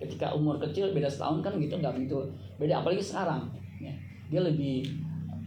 Ketika 0.00 0.32
umur 0.32 0.56
kecil 0.56 0.96
beda 0.96 1.06
setahun 1.06 1.44
kan 1.44 1.60
gitu 1.60 1.76
nggak 1.76 1.92
begitu 1.94 2.16
beda 2.56 2.80
apalagi 2.80 3.04
sekarang. 3.04 3.61
Dia 4.32 4.40
lebih 4.40 4.88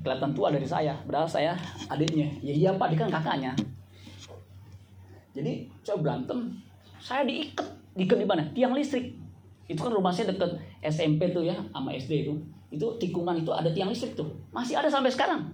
kelihatan 0.05 0.37
tua 0.37 0.53
dari 0.53 0.69
saya. 0.69 0.93
Padahal 1.01 1.25
saya 1.25 1.57
adiknya. 1.89 2.29
Ya 2.45 2.53
iya 2.53 2.69
pak, 2.77 2.93
dia 2.93 3.01
kan 3.01 3.09
kakaknya. 3.09 3.57
Jadi 5.33 5.65
saya 5.81 5.97
berantem, 5.97 6.53
saya 7.01 7.25
diikat. 7.25 7.65
Diikat 7.97 8.17
di 8.21 8.27
mana? 8.29 8.45
Tiang 8.53 8.77
listrik. 8.77 9.17
Itu 9.65 9.81
kan 9.81 9.89
rumah 9.89 10.13
saya 10.13 10.29
deket 10.29 10.61
SMP 10.85 11.33
tuh 11.33 11.41
ya, 11.41 11.57
sama 11.73 11.89
SD 11.97 12.29
itu. 12.29 12.37
Itu 12.69 13.01
tikungan 13.01 13.41
itu 13.41 13.49
ada 13.49 13.73
tiang 13.73 13.89
listrik 13.89 14.13
tuh. 14.13 14.29
Masih 14.53 14.77
ada 14.77 14.85
sampai 14.85 15.09
sekarang. 15.09 15.49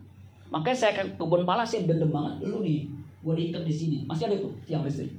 Makanya 0.52 0.76
saya 0.76 0.92
ke 1.00 1.16
kebun 1.16 1.48
pala 1.48 1.64
saya 1.64 1.88
dendam 1.88 2.12
banget. 2.12 2.44
Lu 2.44 2.60
di 2.60 2.92
gua 3.24 3.34
diikat 3.40 3.64
di 3.64 3.72
sini. 3.72 3.98
Masih 4.04 4.28
ada 4.28 4.36
tuh 4.36 4.52
tiang 4.68 4.84
listrik. 4.84 5.16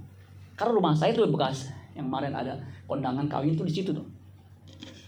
Karena 0.52 0.76
rumah 0.76 0.92
saya 0.92 1.16
tuh 1.16 1.24
bekas 1.32 1.72
yang 1.96 2.12
kemarin 2.12 2.36
ada 2.36 2.60
kondangan 2.84 3.24
kawin 3.24 3.56
tuh 3.56 3.64
di 3.64 3.72
situ 3.72 3.96
tuh. 3.96 4.04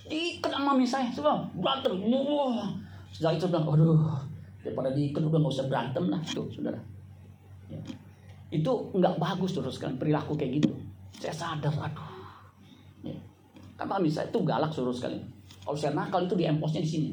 Diikat 0.09 0.52
sama 0.52 0.72
mami 0.72 0.88
saya, 0.88 1.12
coba 1.12 1.44
berantem. 1.52 1.92
Wah. 2.09 2.84
Setelah 3.14 3.38
itu 3.38 3.46
bilang, 3.46 3.70
aduh, 3.70 4.18
daripada 4.66 4.90
diikat 4.90 5.22
udah 5.22 5.38
nggak 5.38 5.54
usah 5.54 5.66
berantem 5.70 6.04
lah 6.10 6.18
tuh, 6.26 6.50
saudara. 6.50 6.82
Ya. 7.70 7.78
Itu 8.50 8.90
nggak 8.90 9.22
bagus 9.22 9.54
terus 9.54 9.78
kan 9.78 9.94
perilaku 9.94 10.34
kayak 10.34 10.58
gitu. 10.58 10.74
Saya 11.22 11.30
sadar, 11.30 11.70
aduh. 11.78 12.10
Ya. 13.06 13.14
Mami 13.86 14.10
saya 14.10 14.26
itu 14.26 14.42
galak 14.42 14.74
suruh 14.74 14.90
sekali. 14.90 15.22
Kalau 15.62 15.78
saya 15.78 15.94
nakal 15.94 16.26
itu 16.26 16.34
di 16.34 16.44
emposnya 16.50 16.82
di 16.82 16.90
sini. 16.90 17.10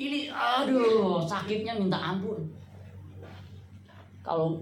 Ini 0.00 0.32
aduh 0.32 1.20
sakitnya 1.28 1.76
minta 1.76 2.00
ampun. 2.00 2.40
Kalau 4.24 4.56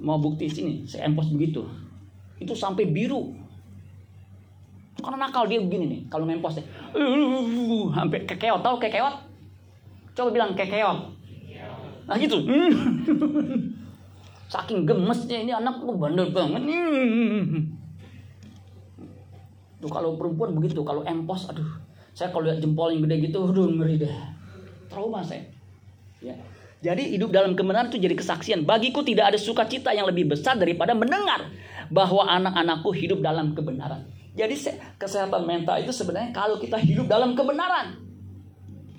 mau 0.00 0.18
bukti 0.18 0.50
sini, 0.50 0.82
saya 0.82 1.06
empos 1.06 1.30
begitu. 1.30 1.62
Itu 2.42 2.58
sampai 2.58 2.90
biru. 2.90 3.39
Karena 5.00 5.28
nakal 5.28 5.48
dia 5.48 5.60
begini 5.60 5.84
nih, 5.88 6.00
kalau 6.12 6.28
ngempos 6.28 6.60
deh. 6.60 6.66
Uh, 6.92 7.88
sampai 7.96 8.28
kekeot, 8.28 8.60
tahu 8.60 8.76
kekeot? 8.76 9.16
Coba 10.14 10.28
bilang 10.30 10.52
kekeot. 10.52 10.98
Nah 12.06 12.16
gitu. 12.18 12.42
Saking 14.52 14.82
gemesnya 14.82 15.46
ini 15.46 15.52
anak 15.54 15.78
lu 15.80 15.94
bandel 15.94 16.34
banget. 16.34 16.62
Tuh 19.80 19.88
kalau 19.88 20.20
perempuan 20.20 20.52
begitu, 20.52 20.84
kalau 20.84 21.00
empos, 21.08 21.48
aduh, 21.48 21.64
saya 22.12 22.28
kalau 22.28 22.50
lihat 22.50 22.60
jempol 22.60 22.92
yang 22.92 23.00
gede 23.08 23.32
gitu, 23.32 23.48
aduh 23.48 23.64
ngeri 23.64 23.96
deh. 23.96 24.12
Trauma 24.92 25.24
saya. 25.24 25.40
Ya. 26.20 26.36
Jadi 26.80 27.16
hidup 27.16 27.32
dalam 27.32 27.56
kebenaran 27.56 27.88
itu 27.88 27.96
jadi 27.96 28.12
kesaksian. 28.12 28.68
Bagiku 28.68 29.00
tidak 29.00 29.32
ada 29.32 29.38
sukacita 29.40 29.92
yang 29.92 30.08
lebih 30.08 30.32
besar 30.32 30.56
daripada 30.60 30.92
mendengar 30.92 31.48
bahwa 31.88 32.28
anak-anakku 32.28 32.92
hidup 32.92 33.24
dalam 33.24 33.52
kebenaran. 33.52 34.04
Jadi 34.30 34.54
kesehatan 34.94 35.42
mental 35.42 35.82
itu 35.82 35.90
sebenarnya 35.90 36.30
kalau 36.30 36.56
kita 36.56 36.78
hidup 36.78 37.10
dalam 37.10 37.34
kebenaran. 37.34 37.98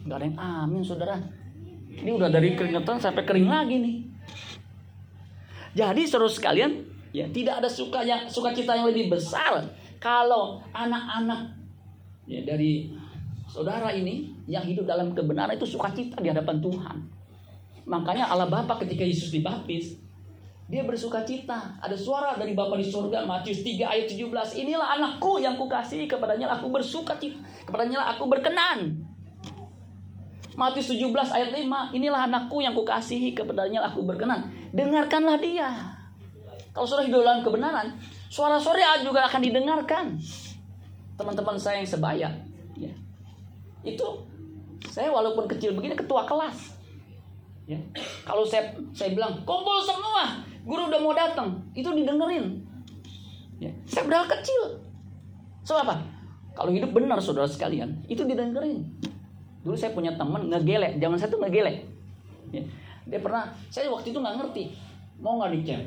Gak 0.05 0.17
ada 0.17 0.25
yang 0.27 0.38
amin 0.39 0.84
saudara. 0.84 1.15
Ini 1.91 2.11
udah 2.11 2.27
dari 2.32 2.55
keringetan 2.55 2.99
sampai 2.99 3.23
kering 3.23 3.47
lagi 3.47 3.75
nih. 3.79 3.95
Jadi 5.71 6.01
seru 6.03 6.27
sekalian, 6.27 6.84
ya 7.15 7.27
tidak 7.32 7.63
ada 7.63 7.69
suka 7.71 8.03
yang 8.03 8.27
sukacita 8.27 8.75
yang 8.75 8.91
lebih 8.91 9.07
besar 9.07 9.71
kalau 10.03 10.59
anak-anak 10.75 11.55
ya 12.27 12.43
dari 12.43 12.91
saudara 13.47 13.91
ini 13.91 14.36
yang 14.47 14.63
hidup 14.63 14.88
dalam 14.88 15.11
kebenaran 15.11 15.55
itu 15.55 15.67
sukacita 15.67 16.19
di 16.19 16.27
hadapan 16.27 16.59
Tuhan. 16.59 16.97
Makanya 17.88 18.32
Allah 18.32 18.47
Bapa 18.47 18.79
ketika 18.84 19.03
Yesus 19.03 19.32
dibaptis, 19.32 19.99
dia 20.72 20.88
bersuka 20.88 21.28
cita. 21.28 21.76
Ada 21.84 21.99
suara 21.99 22.39
dari 22.39 22.55
Bapa 22.55 22.80
di 22.80 22.88
surga, 22.88 23.28
Matius 23.28 23.59
3 23.59 23.91
ayat 23.91 24.07
17. 24.07 24.55
Inilah 24.55 24.95
anakku 24.95 25.36
yang 25.43 25.59
kukasihi, 25.59 26.07
kepadanya 26.07 26.47
aku 26.47 26.72
bersuka 26.72 27.19
cita, 27.19 27.43
kepadanya 27.67 28.07
aku 28.15 28.32
berkenan. 28.32 29.03
Matius 30.55 30.95
17 30.95 31.11
ayat 31.11 31.51
5, 31.51 31.91
inilah 31.91 32.24
anakku 32.24 32.63
yang 32.63 32.72
kukasihi, 32.72 33.36
kepadanya 33.36 33.84
aku 33.84 34.07
berkenan. 34.07 34.47
Dengarkanlah 34.72 35.36
dia. 35.43 35.67
Kalau 36.72 36.88
sudah 36.88 37.03
hidup 37.03 37.28
dalam 37.28 37.43
kebenaran, 37.43 37.91
suara-suara 38.32 39.03
juga 39.03 39.28
akan 39.28 39.43
didengarkan. 39.43 40.15
Teman-teman 41.19 41.59
saya 41.59 41.84
yang 41.84 41.91
sebaya, 41.91 42.32
ya. 42.80 42.95
Itu 43.84 44.24
saya 44.88 45.11
walaupun 45.11 45.51
kecil 45.51 45.76
begini 45.76 45.99
ketua 45.99 46.24
kelas. 46.24 46.80
Ya. 47.67 47.78
Kalau 48.24 48.47
saya 48.47 48.72
saya 48.95 49.11
bilang 49.11 49.43
kumpul 49.43 49.84
semua, 49.84 50.47
guru 50.62 50.88
udah 50.89 50.99
mau 51.01 51.14
datang, 51.14 51.57
itu 51.74 51.89
didengerin. 51.89 52.62
Ya. 53.62 53.72
Saya 53.86 54.09
berapa 54.09 54.26
kecil. 54.30 54.82
So 55.62 55.78
apa? 55.78 56.01
Kalau 56.57 56.74
hidup 56.74 56.91
benar 56.91 57.22
saudara 57.22 57.45
sekalian, 57.47 58.01
itu 58.09 58.26
didengerin. 58.26 58.86
Dulu 59.62 59.78
saya 59.78 59.93
punya 59.93 60.18
teman 60.18 60.49
ngegelek, 60.49 60.97
saya 60.97 61.30
tuh 61.30 61.41
ngegelek. 61.41 61.86
Ya. 62.49 62.62
Dia 63.05 63.20
pernah, 63.22 63.49
saya 63.70 63.89
waktu 63.89 64.14
itu 64.14 64.20
nggak 64.22 64.38
ngerti, 64.41 64.64
mau 65.22 65.38
nggak 65.38 65.53
dicek? 65.62 65.82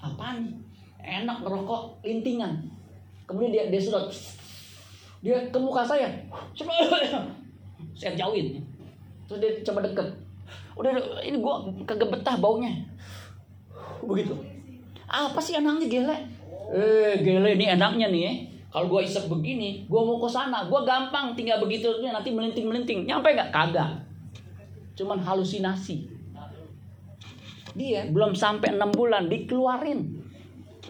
Apaan? 0.00 0.52
Enak 1.00 1.40
ngerokok 1.44 2.04
lintingan. 2.04 2.64
Kemudian 3.28 3.52
dia 3.52 3.64
dia 3.68 3.80
sudah 3.80 4.08
dia 5.20 5.36
ke 5.52 5.58
muka 5.60 5.84
saya, 5.84 6.08
saya 7.92 8.12
jauhin. 8.16 8.60
Terus 9.28 9.38
dia 9.44 9.50
coba 9.68 9.84
deket, 9.84 10.08
udah 10.80 10.92
ini 11.20 11.36
gua 11.36 11.60
kagak 11.84 12.08
betah 12.08 12.40
baunya 12.40 12.87
begitu. 14.04 14.34
Apa 15.08 15.40
sih 15.40 15.56
enaknya 15.56 15.88
gele? 15.88 16.16
Eh 16.68 17.24
gele 17.24 17.56
ini 17.56 17.66
enaknya 17.72 18.12
nih 18.12 18.22
ya 18.22 18.32
kalau 18.68 18.92
gua 18.92 19.00
isep 19.00 19.26
begini 19.26 19.88
gua 19.88 20.04
mau 20.04 20.20
ke 20.20 20.28
sana. 20.28 20.68
Gua 20.68 20.84
gampang 20.84 21.32
tinggal 21.32 21.58
begitu 21.64 21.88
nanti 22.04 22.28
melinting 22.30 22.68
melinting 22.68 22.98
nyampe 23.08 23.32
nggak? 23.32 23.50
Kagak. 23.50 24.04
Cuman 24.94 25.18
halusinasi. 25.18 26.18
Dia 27.78 28.10
belum 28.10 28.34
sampai 28.34 28.74
enam 28.74 28.90
bulan 28.90 29.30
dikeluarin. 29.30 30.20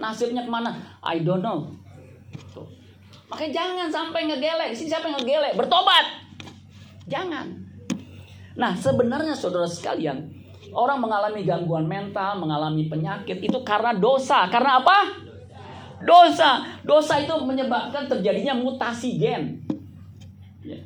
Nasibnya 0.01 0.47
ke 0.47 0.51
mana? 0.51 0.75
I 1.05 1.21
don't 1.21 1.45
know. 1.45 1.69
Makanya 3.29 3.53
jangan 3.53 3.89
sampai 3.93 4.25
ngegelek 4.25 4.73
sini 4.73 4.89
siapa 4.89 5.13
yang 5.13 5.21
ngegelek 5.21 5.53
bertobat. 5.59 6.07
Jangan. 7.05 7.45
Nah, 8.57 8.73
sebenarnya 8.75 9.37
saudara 9.37 9.69
sekalian, 9.69 10.33
orang 10.73 10.99
mengalami 10.99 11.45
gangguan 11.45 11.87
mental, 11.87 12.41
mengalami 12.41 12.89
penyakit 12.89 13.39
itu 13.39 13.59
karena 13.63 13.95
dosa. 13.95 14.49
Karena 14.49 14.81
apa? 14.81 14.99
Dosa. 16.03 16.81
Dosa 16.83 17.21
itu 17.21 17.35
menyebabkan 17.45 18.09
terjadinya 18.09 18.57
mutasi 18.57 19.21
gen. 19.21 19.63
Ya. 20.65 20.81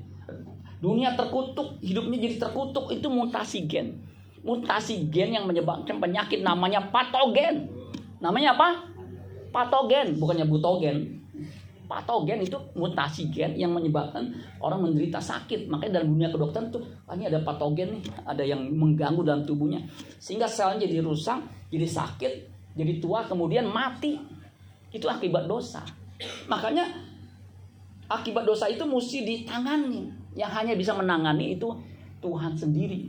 Dunia 0.82 1.14
terkutuk, 1.14 1.78
hidupnya 1.78 2.18
jadi 2.28 2.36
terkutuk 2.42 2.90
itu 2.90 3.06
mutasi 3.06 3.64
gen. 3.70 4.02
Mutasi 4.42 5.06
gen 5.06 5.38
yang 5.38 5.46
menyebabkan 5.46 6.02
penyakit 6.02 6.42
namanya 6.42 6.90
patogen. 6.90 7.70
Namanya 8.18 8.58
apa? 8.58 8.90
Patogen, 9.52 10.18
bukannya 10.18 10.48
butogen 10.48 11.21
patogen 11.92 12.40
itu 12.40 12.56
mutasi 12.72 13.28
gen 13.28 13.52
yang 13.52 13.76
menyebabkan 13.76 14.32
orang 14.64 14.80
menderita 14.80 15.20
sakit. 15.20 15.68
Makanya 15.68 16.00
dalam 16.00 16.16
dunia 16.16 16.32
kedokteran 16.32 16.72
tuh 16.72 16.80
ah, 17.04 17.12
ini 17.12 17.28
ada 17.28 17.44
patogen 17.44 18.00
nih, 18.00 18.02
ada 18.24 18.40
yang 18.40 18.64
mengganggu 18.64 19.20
dalam 19.20 19.44
tubuhnya 19.44 19.84
sehingga 20.16 20.48
selnya 20.48 20.88
jadi 20.88 21.04
rusak, 21.04 21.68
jadi 21.68 21.84
sakit, 21.84 22.32
jadi 22.72 22.96
tua 22.96 23.28
kemudian 23.28 23.68
mati. 23.68 24.16
Itu 24.92 25.08
akibat 25.08 25.48
dosa. 25.48 25.84
Makanya 26.48 26.84
akibat 28.08 28.48
dosa 28.48 28.68
itu 28.72 28.84
mesti 28.88 29.24
ditangani. 29.24 30.08
Yang 30.32 30.52
hanya 30.56 30.72
bisa 30.76 30.92
menangani 30.96 31.56
itu 31.56 31.68
Tuhan 32.24 32.56
sendiri. 32.56 33.08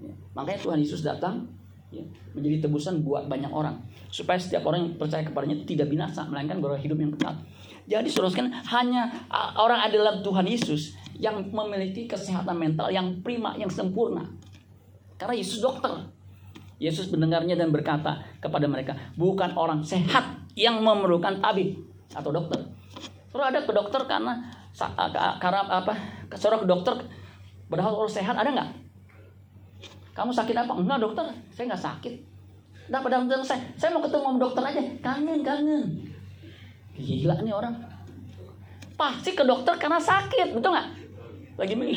Ya. 0.00 0.12
Makanya 0.32 0.60
Tuhan 0.60 0.78
Yesus 0.80 1.04
datang 1.04 1.48
ya, 1.92 2.04
menjadi 2.32 2.68
tebusan 2.68 3.04
buat 3.04 3.28
banyak 3.28 3.48
orang 3.52 3.80
supaya 4.10 4.36
setiap 4.36 4.66
orang 4.66 4.88
yang 4.88 4.92
percaya 4.96 5.22
kepadanya 5.22 5.62
tidak 5.64 5.86
binasa 5.88 6.26
melainkan 6.26 6.58
beroleh 6.58 6.82
hidup 6.82 6.98
yang 6.98 7.12
kekal. 7.14 7.34
Jadi 7.90 8.06
sekalian 8.06 8.54
hanya 8.70 9.10
orang 9.58 9.90
adalah 9.90 10.22
Tuhan 10.22 10.46
Yesus 10.46 10.94
yang 11.18 11.42
memiliki 11.50 12.06
kesehatan 12.06 12.54
mental 12.54 12.86
yang 12.94 13.18
prima, 13.26 13.58
yang 13.58 13.66
sempurna. 13.66 14.22
Karena 15.18 15.34
Yesus 15.34 15.58
dokter. 15.58 15.90
Yesus 16.80 17.12
mendengarnya 17.12 17.60
dan 17.60 17.68
berkata 17.68 18.24
kepada 18.40 18.64
mereka, 18.64 18.96
bukan 19.12 19.52
orang 19.52 19.84
sehat 19.84 20.38
yang 20.56 20.80
memerlukan 20.80 21.42
tabib 21.44 21.76
atau 22.14 22.32
dokter. 22.32 22.62
Saudara 23.28 23.52
ada 23.52 23.60
ke 23.68 23.72
dokter 23.74 24.00
karena 24.08 24.32
karena 25.42 25.60
apa? 25.68 25.92
Saudara 26.40 26.64
ke 26.64 26.68
dokter 26.70 26.94
padahal 27.68 28.00
orang 28.00 28.08
sehat 28.08 28.32
ada 28.32 28.48
nggak? 28.48 28.70
Kamu 30.16 30.32
sakit 30.32 30.56
apa? 30.56 30.72
Enggak 30.72 31.04
dokter, 31.04 31.26
saya 31.52 31.68
nggak 31.68 31.84
sakit. 31.84 32.14
Nah 32.88 33.04
pada 33.04 33.20
dokter 33.28 33.44
saya, 33.44 33.60
saya 33.76 33.92
mau 33.92 34.00
ketemu 34.00 34.40
dokter 34.40 34.62
aja. 34.64 34.82
Kangen, 35.04 35.44
kangen. 35.44 35.84
Gila 37.00 37.34
nih 37.40 37.54
orang. 37.56 37.74
pasti 39.00 39.32
ke 39.32 39.40
dokter 39.48 39.72
karena 39.80 39.96
sakit, 39.96 40.52
betul 40.52 40.76
nggak? 40.76 40.88
Lagi 41.56 41.72
begini. 41.72 41.96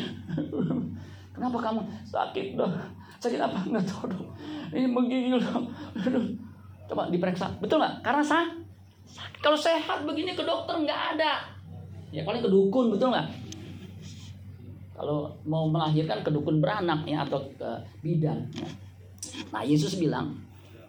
Kenapa 1.35 1.59
kamu 1.59 1.83
sakit 2.07 2.55
dok? 2.55 2.71
Sakit 3.19 3.43
apa? 3.43 3.59
Nggak 3.67 3.83
tahu 3.83 4.07
dok. 4.07 4.23
Ini 4.71 4.87
menggigil 4.87 5.35
dok. 5.35 5.67
Coba 6.87 7.11
diperiksa, 7.11 7.51
betul 7.59 7.83
nggak? 7.83 7.99
Karena. 7.99 8.23
Sakit. 8.23 9.43
Kalau 9.43 9.59
sehat 9.59 10.07
begini 10.07 10.31
ke 10.31 10.47
dokter 10.47 10.79
nggak 10.79 11.19
ada. 11.19 11.43
Ya 12.15 12.23
paling 12.23 12.39
ke 12.39 12.47
dukun, 12.47 12.95
betul 12.95 13.11
nggak? 13.11 13.27
Kalau 14.95 15.35
mau 15.43 15.67
melahirkan 15.67 16.23
ke 16.23 16.31
dukun 16.31 16.63
beranak 16.63 17.03
ya 17.03 17.27
atau 17.27 17.43
ke 17.59 17.69
bidan. 17.99 18.47
Ya. 18.55 18.69
Nah 19.51 19.65
Yesus 19.65 19.99
bilang, 19.99 20.37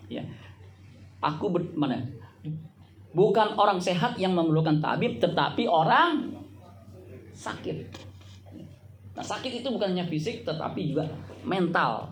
ya, 0.07 0.23
aku 1.19 1.51
ber, 1.51 1.65
mana? 1.75 1.99
Bukan 3.15 3.55
orang 3.55 3.79
sehat 3.79 4.19
yang 4.19 4.35
memerlukan 4.35 4.83
tabib, 4.83 5.23
tetapi 5.23 5.71
orang 5.71 6.35
sakit. 7.31 7.87
Nah, 9.15 9.23
sakit 9.23 9.63
itu 9.63 9.69
bukan 9.71 9.95
hanya 9.95 10.03
fisik, 10.11 10.43
tetapi 10.43 10.91
juga 10.91 11.07
mental. 11.47 12.11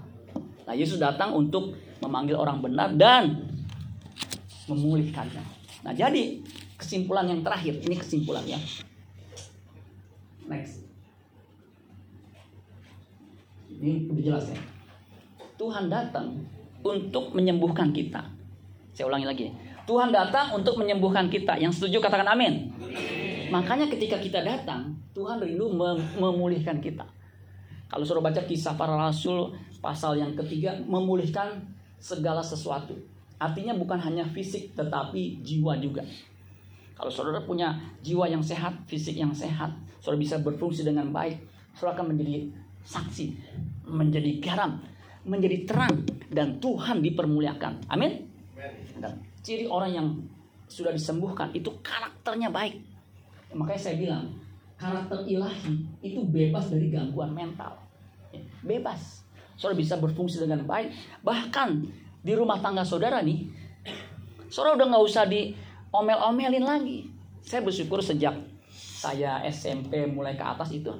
Nah, 0.62 0.74
Yesus 0.74 1.02
datang 1.02 1.34
untuk 1.34 1.74
memanggil 1.98 2.38
orang 2.38 2.62
benar 2.62 2.94
dan 2.94 3.50
memulihkannya. 4.70 5.42
Nah, 5.82 5.90
jadi 5.90 6.38
kesimpulan 6.78 7.26
yang 7.26 7.42
terakhir, 7.42 7.82
ini 7.82 7.98
kesimpulan 7.98 8.46
ya. 8.46 8.58
Next. 10.46 10.86
Ini 13.82 14.06
udah 14.06 14.22
jelas 14.22 14.46
ya. 14.46 14.58
Tuhan 15.58 15.90
datang 15.90 16.46
untuk 16.86 17.34
menyembuhkan 17.34 17.90
kita. 17.90 18.22
Saya 18.94 19.10
ulangi 19.10 19.26
lagi. 19.26 19.46
Tuhan 19.82 20.14
datang 20.14 20.54
untuk 20.54 20.78
menyembuhkan 20.78 21.26
kita. 21.26 21.58
Yang 21.58 21.82
setuju 21.82 21.98
katakan 21.98 22.28
amin. 22.30 22.70
Makanya 23.50 23.90
ketika 23.90 24.16
kita 24.16 24.40
datang, 24.40 24.96
Tuhan 25.12 25.42
rindu 25.42 25.68
mem 25.68 26.00
memulihkan 26.16 26.80
kita. 26.80 27.04
Kalau 27.92 28.04
suruh 28.08 28.24
baca 28.24 28.40
kisah 28.40 28.72
para 28.72 28.96
rasul 28.96 29.52
pasal 29.84 30.16
yang 30.16 30.32
ketiga, 30.32 30.72
memulihkan 30.88 31.60
segala 32.00 32.40
sesuatu. 32.40 32.96
Artinya 33.36 33.76
bukan 33.76 34.00
hanya 34.00 34.24
fisik 34.24 34.72
tetapi 34.72 35.42
jiwa 35.44 35.76
juga. 35.82 36.00
Kalau 36.96 37.10
saudara 37.10 37.42
punya 37.42 37.76
jiwa 38.00 38.30
yang 38.30 38.40
sehat, 38.40 38.86
fisik 38.86 39.18
yang 39.18 39.34
sehat, 39.34 39.74
saudara 39.98 40.22
bisa 40.22 40.38
berfungsi 40.38 40.86
dengan 40.86 41.10
baik, 41.10 41.42
saudara 41.74 41.98
akan 41.98 42.14
menjadi 42.14 42.48
saksi, 42.86 43.26
menjadi 43.90 44.38
garam, 44.38 44.78
menjadi 45.26 45.66
terang 45.66 46.06
dan 46.30 46.62
Tuhan 46.62 47.02
dipermuliakan. 47.02 47.90
Amin. 47.90 48.30
Dan 49.02 49.31
ciri 49.42 49.66
orang 49.66 49.90
yang 49.92 50.08
sudah 50.70 50.94
disembuhkan 50.94 51.52
itu 51.52 51.68
karakternya 51.84 52.48
baik. 52.48 52.80
Makanya 53.52 53.80
saya 53.82 53.96
bilang 54.00 54.24
karakter 54.80 55.28
ilahi 55.28 55.84
itu 56.00 56.24
bebas 56.24 56.72
dari 56.72 56.88
gangguan 56.88 57.34
mental. 57.36 57.76
Bebas. 58.64 59.20
Saudara 59.58 59.76
bisa 59.76 60.00
berfungsi 60.00 60.40
dengan 60.40 60.64
baik. 60.64 60.90
Bahkan 61.20 61.68
di 62.24 62.32
rumah 62.32 62.62
tangga 62.62 62.86
saudara 62.86 63.20
nih, 63.20 63.50
saudara 64.48 64.80
udah 64.80 64.86
nggak 64.96 65.04
usah 65.04 65.28
diomel-omelin 65.28 66.64
lagi. 66.64 67.10
Saya 67.44 67.60
bersyukur 67.66 68.00
sejak 68.00 68.38
saya 68.72 69.42
SMP 69.50 70.06
mulai 70.08 70.38
ke 70.38 70.44
atas 70.46 70.72
itu 70.72 70.94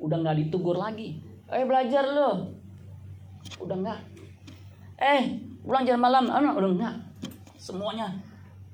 udah 0.00 0.16
nggak 0.22 0.46
ditugur 0.46 0.78
lagi. 0.78 1.20
Eh 1.50 1.66
belajar 1.66 2.06
loh. 2.08 2.48
Udah 3.60 3.76
nggak. 3.76 4.00
Eh 4.96 5.22
pulang 5.60 5.84
jam 5.84 6.00
malam, 6.00 6.30
anak 6.30 6.56
udah 6.56 6.70
nggak. 6.72 6.96
Semuanya 7.60 8.08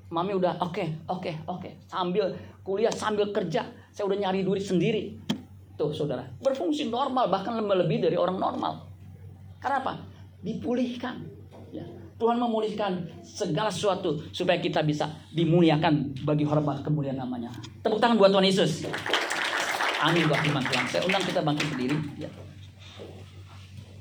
Mami 0.07 0.31
udah 0.39 0.55
oke, 0.63 0.71
okay, 0.71 0.87
oke, 1.11 1.19
okay, 1.19 1.35
oke. 1.43 1.59
Okay. 1.59 1.71
Sambil 1.91 2.31
kuliah, 2.63 2.93
sambil 2.95 3.27
kerja, 3.35 3.67
saya 3.91 4.07
udah 4.07 4.15
nyari 4.23 4.47
duit 4.47 4.63
sendiri. 4.63 5.19
Tuh, 5.75 5.91
saudara, 5.91 6.23
berfungsi 6.39 6.87
normal, 6.87 7.27
bahkan 7.27 7.59
lebih 7.59 7.99
dari 7.99 8.15
orang 8.15 8.39
normal. 8.39 8.87
Karena 9.59 9.83
apa? 9.83 9.93
Dipulihkan. 10.39 11.27
Ya. 11.75 11.83
Tuhan 12.17 12.39
memulihkan 12.39 13.03
segala 13.21 13.67
sesuatu 13.67 14.23
supaya 14.31 14.57
kita 14.63 14.81
bisa 14.81 15.11
dimuliakan 15.35 16.23
bagi 16.23 16.47
hormat 16.47 16.81
kemuliaan 16.81 17.19
namanya. 17.19 17.51
Tepuk 17.83 17.99
tangan 17.99 18.15
buat 18.15 18.31
Tuhan 18.31 18.47
Yesus. 18.47 18.87
Amin 20.01 20.23
buat 20.25 20.39
iman 20.39 20.63
Tuhan. 20.63 20.85
Saya 20.87 21.01
undang 21.03 21.21
kita 21.27 21.43
bangkit 21.43 21.67
berdiri. 21.75 21.97
Ya. 22.15 22.31